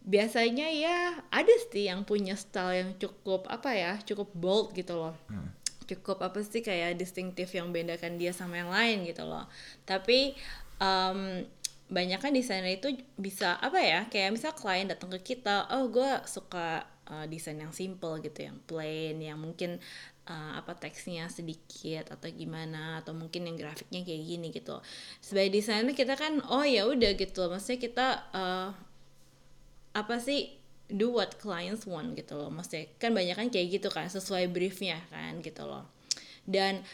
[0.04, 5.16] biasanya ya ada sih yang punya style yang cukup apa ya cukup bold gitu loh.
[5.88, 9.48] Cukup apa sih kayak distinktif yang bedakan dia sama yang lain gitu loh.
[9.88, 10.36] Tapi
[10.84, 11.48] em
[11.84, 16.10] banyak kan desainer itu bisa apa ya kayak misal klien datang ke kita oh gue
[16.24, 19.76] suka uh, desain yang simple gitu yang plain yang mungkin
[20.28, 24.76] uh, apa teksnya sedikit atau gimana atau mungkin yang grafiknya kayak gini gitu.
[25.20, 27.48] Sebagai desainer kita kan oh ya udah gitu.
[27.48, 28.68] Maksudnya kita uh,
[29.94, 30.58] apa sih
[30.90, 32.50] do what clients want gitu loh.
[32.52, 35.88] Maksudnya kan banyak kan kayak gitu kan sesuai briefnya kan gitu loh.
[36.44, 36.84] Dan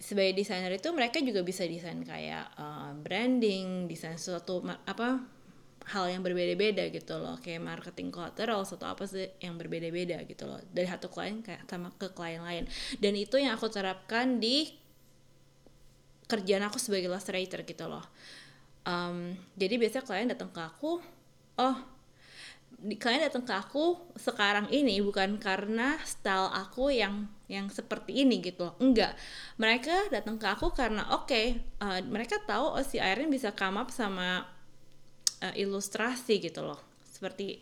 [0.00, 5.20] sebagai desainer itu mereka juga bisa desain kayak uh, branding desain sesuatu ma- apa
[5.90, 7.36] hal yang berbeda-beda gitu loh.
[7.42, 10.62] Kayak marketing collateral atau apa sih yang berbeda-beda gitu loh.
[10.70, 12.64] Dari satu klien kayak sama ke klien lain.
[13.02, 14.70] Dan itu yang aku terapkan di
[16.30, 18.06] kerjaan aku sebagai illustrator gitu loh.
[18.86, 21.02] Um, jadi biasanya klien datang ke aku
[21.60, 21.76] oh
[22.80, 28.70] kalian datang ke aku sekarang ini bukan karena style aku yang yang seperti ini gitu
[28.70, 28.74] loh.
[28.80, 29.18] Enggak.
[29.60, 33.92] Mereka datang ke aku karena oke uh, mereka tahu oh si Irene bisa come up
[33.92, 34.48] sama
[35.42, 36.80] uh, ilustrasi gitu loh.
[37.04, 37.60] Seperti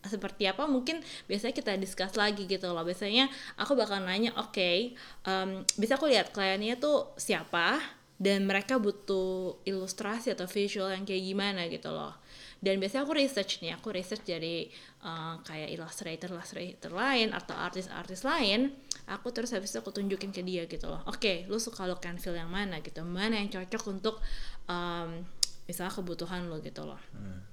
[0.00, 0.64] seperti apa?
[0.64, 2.84] Mungkin biasanya kita discuss lagi gitu loh.
[2.84, 3.28] Biasanya
[3.60, 4.96] aku bakal nanya oke okay,
[5.28, 7.80] um, bisa aku lihat kliennya tuh siapa?
[8.20, 11.64] Dan mereka butuh ilustrasi atau visual yang kayak gimana?
[11.72, 12.20] gitu loh.
[12.60, 14.68] Dan biasanya aku research nih aku research dari
[15.00, 18.76] uh, kayak illustrator illustrator lain atau artis-artis lain
[19.08, 21.00] aku terus habis itu aku tunjukin ke dia gitu loh.
[21.08, 22.84] Oke okay, lu suka look and feel yang mana?
[22.84, 23.00] gitu.
[23.02, 24.20] Mana yang cocok untuk
[24.68, 25.24] um,
[25.70, 26.98] misalnya kebutuhan lo gitu loh.
[27.14, 27.46] Hmm.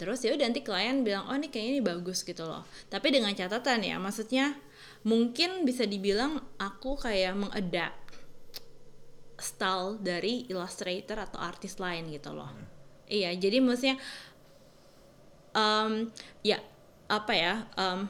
[0.00, 2.64] terus ya udah nanti klien bilang oh ini kayaknya ini bagus gitu loh.
[2.88, 4.56] Tapi dengan catatan ya maksudnya
[5.04, 8.00] mungkin bisa dibilang aku kayak mengadapt
[9.36, 12.48] style dari illustrator atau artis lain gitu loh.
[12.48, 12.64] Hmm.
[13.12, 14.00] Iya jadi maksudnya
[15.52, 16.08] um,
[16.40, 16.64] ya
[17.12, 18.08] apa ya um,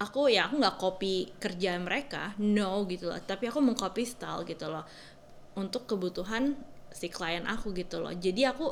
[0.00, 3.20] aku ya aku nggak copy kerja mereka no gitu loh.
[3.20, 4.88] Tapi aku mengcopy style gitu loh
[5.54, 6.58] untuk kebutuhan
[6.94, 8.14] si klien aku gitu loh.
[8.14, 8.70] Jadi aku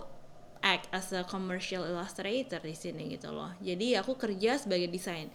[0.63, 3.51] act as a commercial illustrator di sini gitu loh.
[3.59, 5.27] Jadi aku kerja sebagai desain.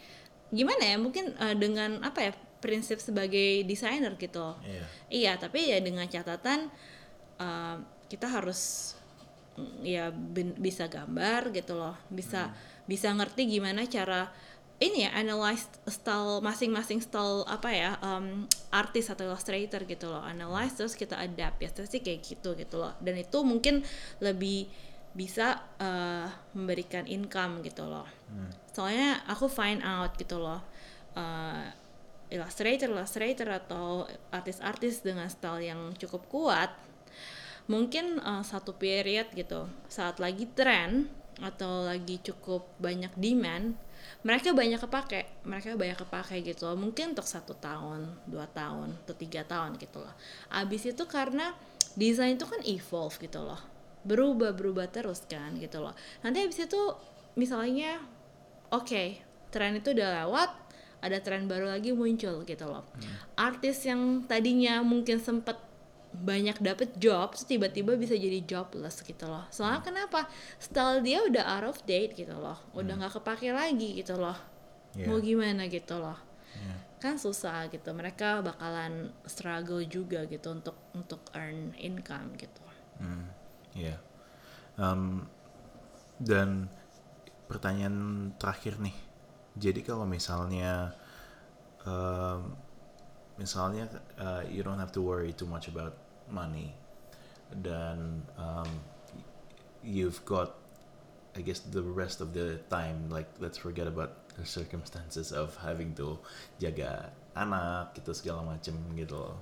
[0.48, 2.34] Gimana ya mungkin uh, dengan apa ya
[2.64, 4.56] prinsip sebagai desainer gitu.
[4.64, 4.88] Yeah.
[5.12, 6.72] iya tapi ya dengan catatan
[7.38, 7.78] uh,
[8.08, 8.96] kita harus
[9.84, 10.16] ya
[10.56, 12.00] bisa gambar gitu loh.
[12.08, 12.88] Bisa hmm.
[12.88, 14.32] bisa ngerti gimana cara
[14.78, 20.22] ini ya analyze style masing-masing style apa ya um, artis atau illustrator gitu loh.
[20.22, 21.58] Analyze terus kita adapt.
[21.58, 22.94] Ya sih kayak gitu gitu loh.
[23.02, 23.82] Dan itu mungkin
[24.22, 24.70] lebih
[25.18, 28.06] bisa uh, memberikan income gitu loh.
[28.30, 28.52] Hmm.
[28.70, 30.62] soalnya aku find out gitu loh
[31.18, 31.66] uh,
[32.30, 36.70] illustrator illustrator atau artis-artis dengan style yang cukup kuat
[37.72, 41.08] mungkin uh, satu period gitu saat lagi tren
[41.40, 43.80] atau lagi cukup banyak demand
[44.28, 46.76] mereka banyak kepake mereka banyak kepake gitu loh.
[46.76, 50.12] Mungkin untuk satu tahun dua tahun atau tiga tahun gitu loh.
[50.52, 51.56] Abis itu karena
[51.96, 53.60] desain itu kan evolve gitu loh.
[54.04, 55.96] Berubah berubah terus kan gitu loh.
[56.28, 56.82] Nanti abis itu
[57.40, 58.04] misalnya
[58.68, 59.08] oke okay,
[59.48, 60.52] tren itu udah lewat
[61.00, 62.84] ada tren baru lagi muncul gitu loh.
[62.84, 63.16] Hmm.
[63.40, 65.56] artis yang tadinya mungkin sempet
[66.18, 69.88] banyak dapet job tiba-tiba bisa jadi jobless gitu loh soalnya hmm.
[69.88, 70.20] kenapa
[70.58, 73.00] style dia udah out of date gitu loh udah hmm.
[73.06, 73.24] nggak hmm.
[73.24, 74.38] kepake lagi gitu loh
[74.98, 75.08] yeah.
[75.08, 76.18] mau gimana gitu loh
[76.58, 76.80] yeah.
[76.98, 82.64] kan susah gitu mereka bakalan struggle juga gitu untuk untuk earn income gitu
[82.98, 83.26] hmm.
[83.78, 84.00] yeah.
[84.82, 85.30] um,
[86.18, 86.66] dan
[87.46, 88.98] pertanyaan terakhir nih
[89.58, 90.94] jadi kalau misalnya
[91.86, 92.58] um,
[93.38, 93.86] misalnya
[94.18, 95.94] uh, you don't have to worry too much about
[96.32, 96.76] money.
[97.52, 98.68] Dan um,
[99.84, 100.60] you've got
[101.38, 105.94] I guess the rest of the time like let's forget about the circumstances of having
[105.96, 106.18] to
[106.58, 109.38] jaga anak gitu segala macem gitu.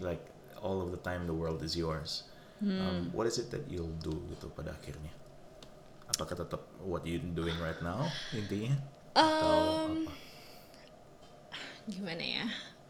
[0.00, 0.24] Like
[0.64, 2.24] all of the time the world is yours.
[2.58, 2.80] Hmm.
[2.82, 5.14] um, what is it that you'll do gitu pada akhirnya?
[6.10, 8.74] Apakah tetap what you doing right now intinya?
[9.14, 10.12] Um, apa?
[11.86, 12.46] gimana ya?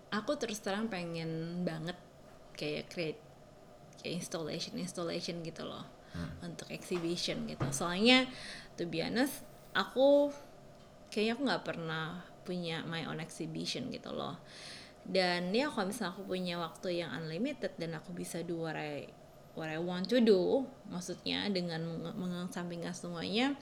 [0.08, 1.98] Aku terus terang pengen banget
[2.59, 3.20] kayak create
[4.02, 5.86] kayak installation installation gitu loh.
[6.09, 6.32] Hmm.
[6.40, 7.68] untuk exhibition gitu.
[7.68, 8.24] Soalnya
[8.80, 9.44] to be honest
[9.76, 10.32] aku
[11.12, 14.40] kayaknya aku nggak pernah punya my own exhibition gitu loh.
[15.04, 19.09] Dan ya kalau misalnya aku punya waktu yang unlimited dan aku bisa do what I
[19.56, 21.82] what I want to do maksudnya dengan
[22.14, 23.59] mengesampingkan semuanya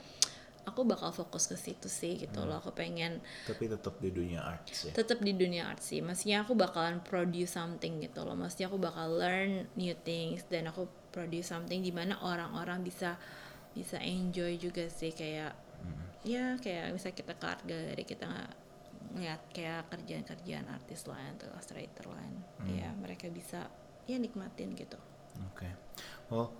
[0.67, 2.47] aku bakal fokus ke situ sih gitu hmm.
[2.51, 6.43] loh aku pengen tapi tetap di dunia art sih tetap di dunia art sih maksudnya
[6.43, 11.47] aku bakalan produce something gitu loh maksudnya aku bakal learn new things dan aku produce
[11.47, 13.15] something di mana orang-orang bisa
[13.71, 16.27] bisa enjoy juga sih kayak hmm.
[16.27, 18.27] ya kayak bisa kita ke art gallery kita
[19.15, 22.67] ngeliat kayak kerjaan-kerjaan artis lain atau illustrator lain hmm.
[22.75, 23.71] ya mereka bisa
[24.03, 24.99] ya nikmatin gitu
[25.39, 25.71] oke okay.
[26.27, 26.51] well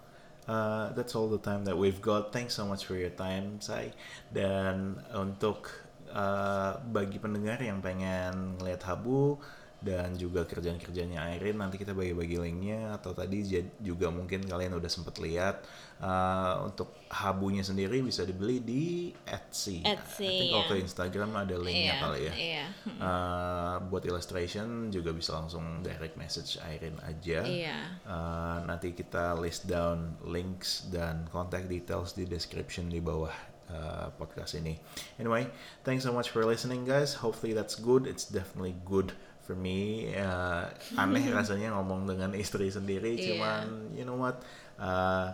[0.48, 2.32] uh, that's all the time that we've got.
[2.32, 3.92] Thanks so much for your time, Sai.
[4.32, 5.70] Dan untuk
[6.12, 9.38] uh, bagi pendengar yang pengen ngeliat Habu,
[9.78, 13.46] dan juga kerjaan-kerjanya Airin nanti kita bagi-bagi linknya atau tadi
[13.78, 15.62] juga mungkin kalian udah sempet lihat
[16.02, 19.86] uh, untuk habunya sendiri bisa dibeli di Etsy.
[19.86, 20.26] Etsy.
[20.26, 22.34] I think kalau ke Instagram ada linknya yeah, kali ya.
[22.34, 22.68] Yeah.
[22.98, 27.46] Uh, buat illustration juga bisa langsung direct message Airin aja.
[27.46, 28.02] Yeah.
[28.02, 33.34] Uh, nanti kita list down links dan contact details di description di bawah
[33.70, 34.82] uh, podcast ini.
[35.22, 35.46] Anyway,
[35.86, 37.22] thanks so much for listening guys.
[37.22, 38.10] Hopefully that's good.
[38.10, 39.14] It's definitely good
[39.48, 40.68] for me uh,
[41.00, 43.26] aneh rasanya ngomong dengan istri sendiri yeah.
[43.32, 44.44] cuman you know what
[44.76, 45.32] uh,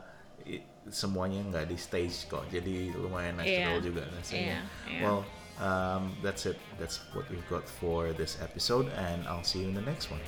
[0.93, 3.81] semuanya nggak di stage kok jadi lumayan natural yeah.
[3.81, 4.61] juga rasanya yeah.
[4.85, 5.01] Yeah.
[5.01, 5.19] well
[5.57, 9.75] um, that's it that's what we've got for this episode and I'll see you in
[9.75, 10.21] the next one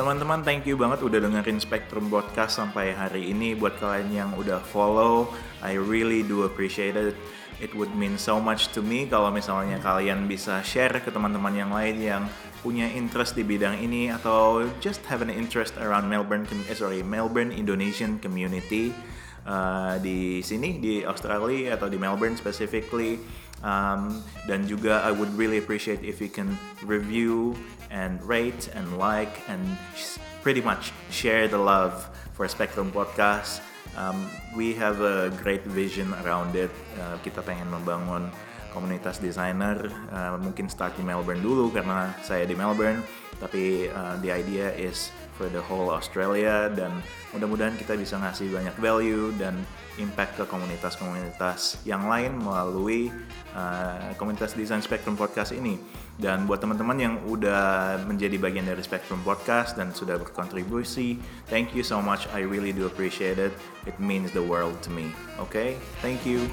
[0.00, 3.52] teman-teman thank you banget udah dengerin Spectrum Podcast sampai hari ini.
[3.52, 5.28] Buat kalian yang udah follow,
[5.60, 7.12] I really do appreciate it.
[7.60, 11.68] It would mean so much to me kalau misalnya kalian bisa share ke teman-teman yang
[11.68, 12.24] lain yang
[12.60, 17.52] punya interest di bidang ini atau just have an interest around Melbourne, eh, sorry Melbourne
[17.52, 18.92] Indonesian community
[19.48, 23.20] uh, di sini di Australia atau di Melbourne specifically.
[23.60, 27.52] Um, dan juga I would really appreciate if you can review
[27.92, 29.60] and rate and like and
[30.40, 33.69] pretty much share the love for Spectrum Podcast.
[33.98, 36.70] Um, we have a great vision around it.
[36.98, 38.30] Uh, kita pengen membangun
[38.70, 39.90] komunitas desainer.
[40.10, 43.02] Uh, mungkin start di Melbourne dulu karena saya di Melbourne.
[43.40, 45.10] Tapi uh, the idea is
[45.40, 46.92] for the whole Australia dan
[47.32, 49.56] mudah-mudahan kita bisa ngasih banyak value dan
[49.96, 53.08] impact ke komunitas-komunitas yang lain melalui
[53.56, 55.80] uh, komunitas desain Spectrum Podcast ini.
[56.20, 61.16] Dan buat teman-teman yang udah menjadi bagian dari Spectrum Podcast dan sudah berkontribusi,
[61.48, 62.28] thank you so much.
[62.36, 63.56] I really do appreciate it.
[63.88, 65.16] It means the world to me.
[65.40, 65.80] Okay?
[66.04, 66.44] Thank you.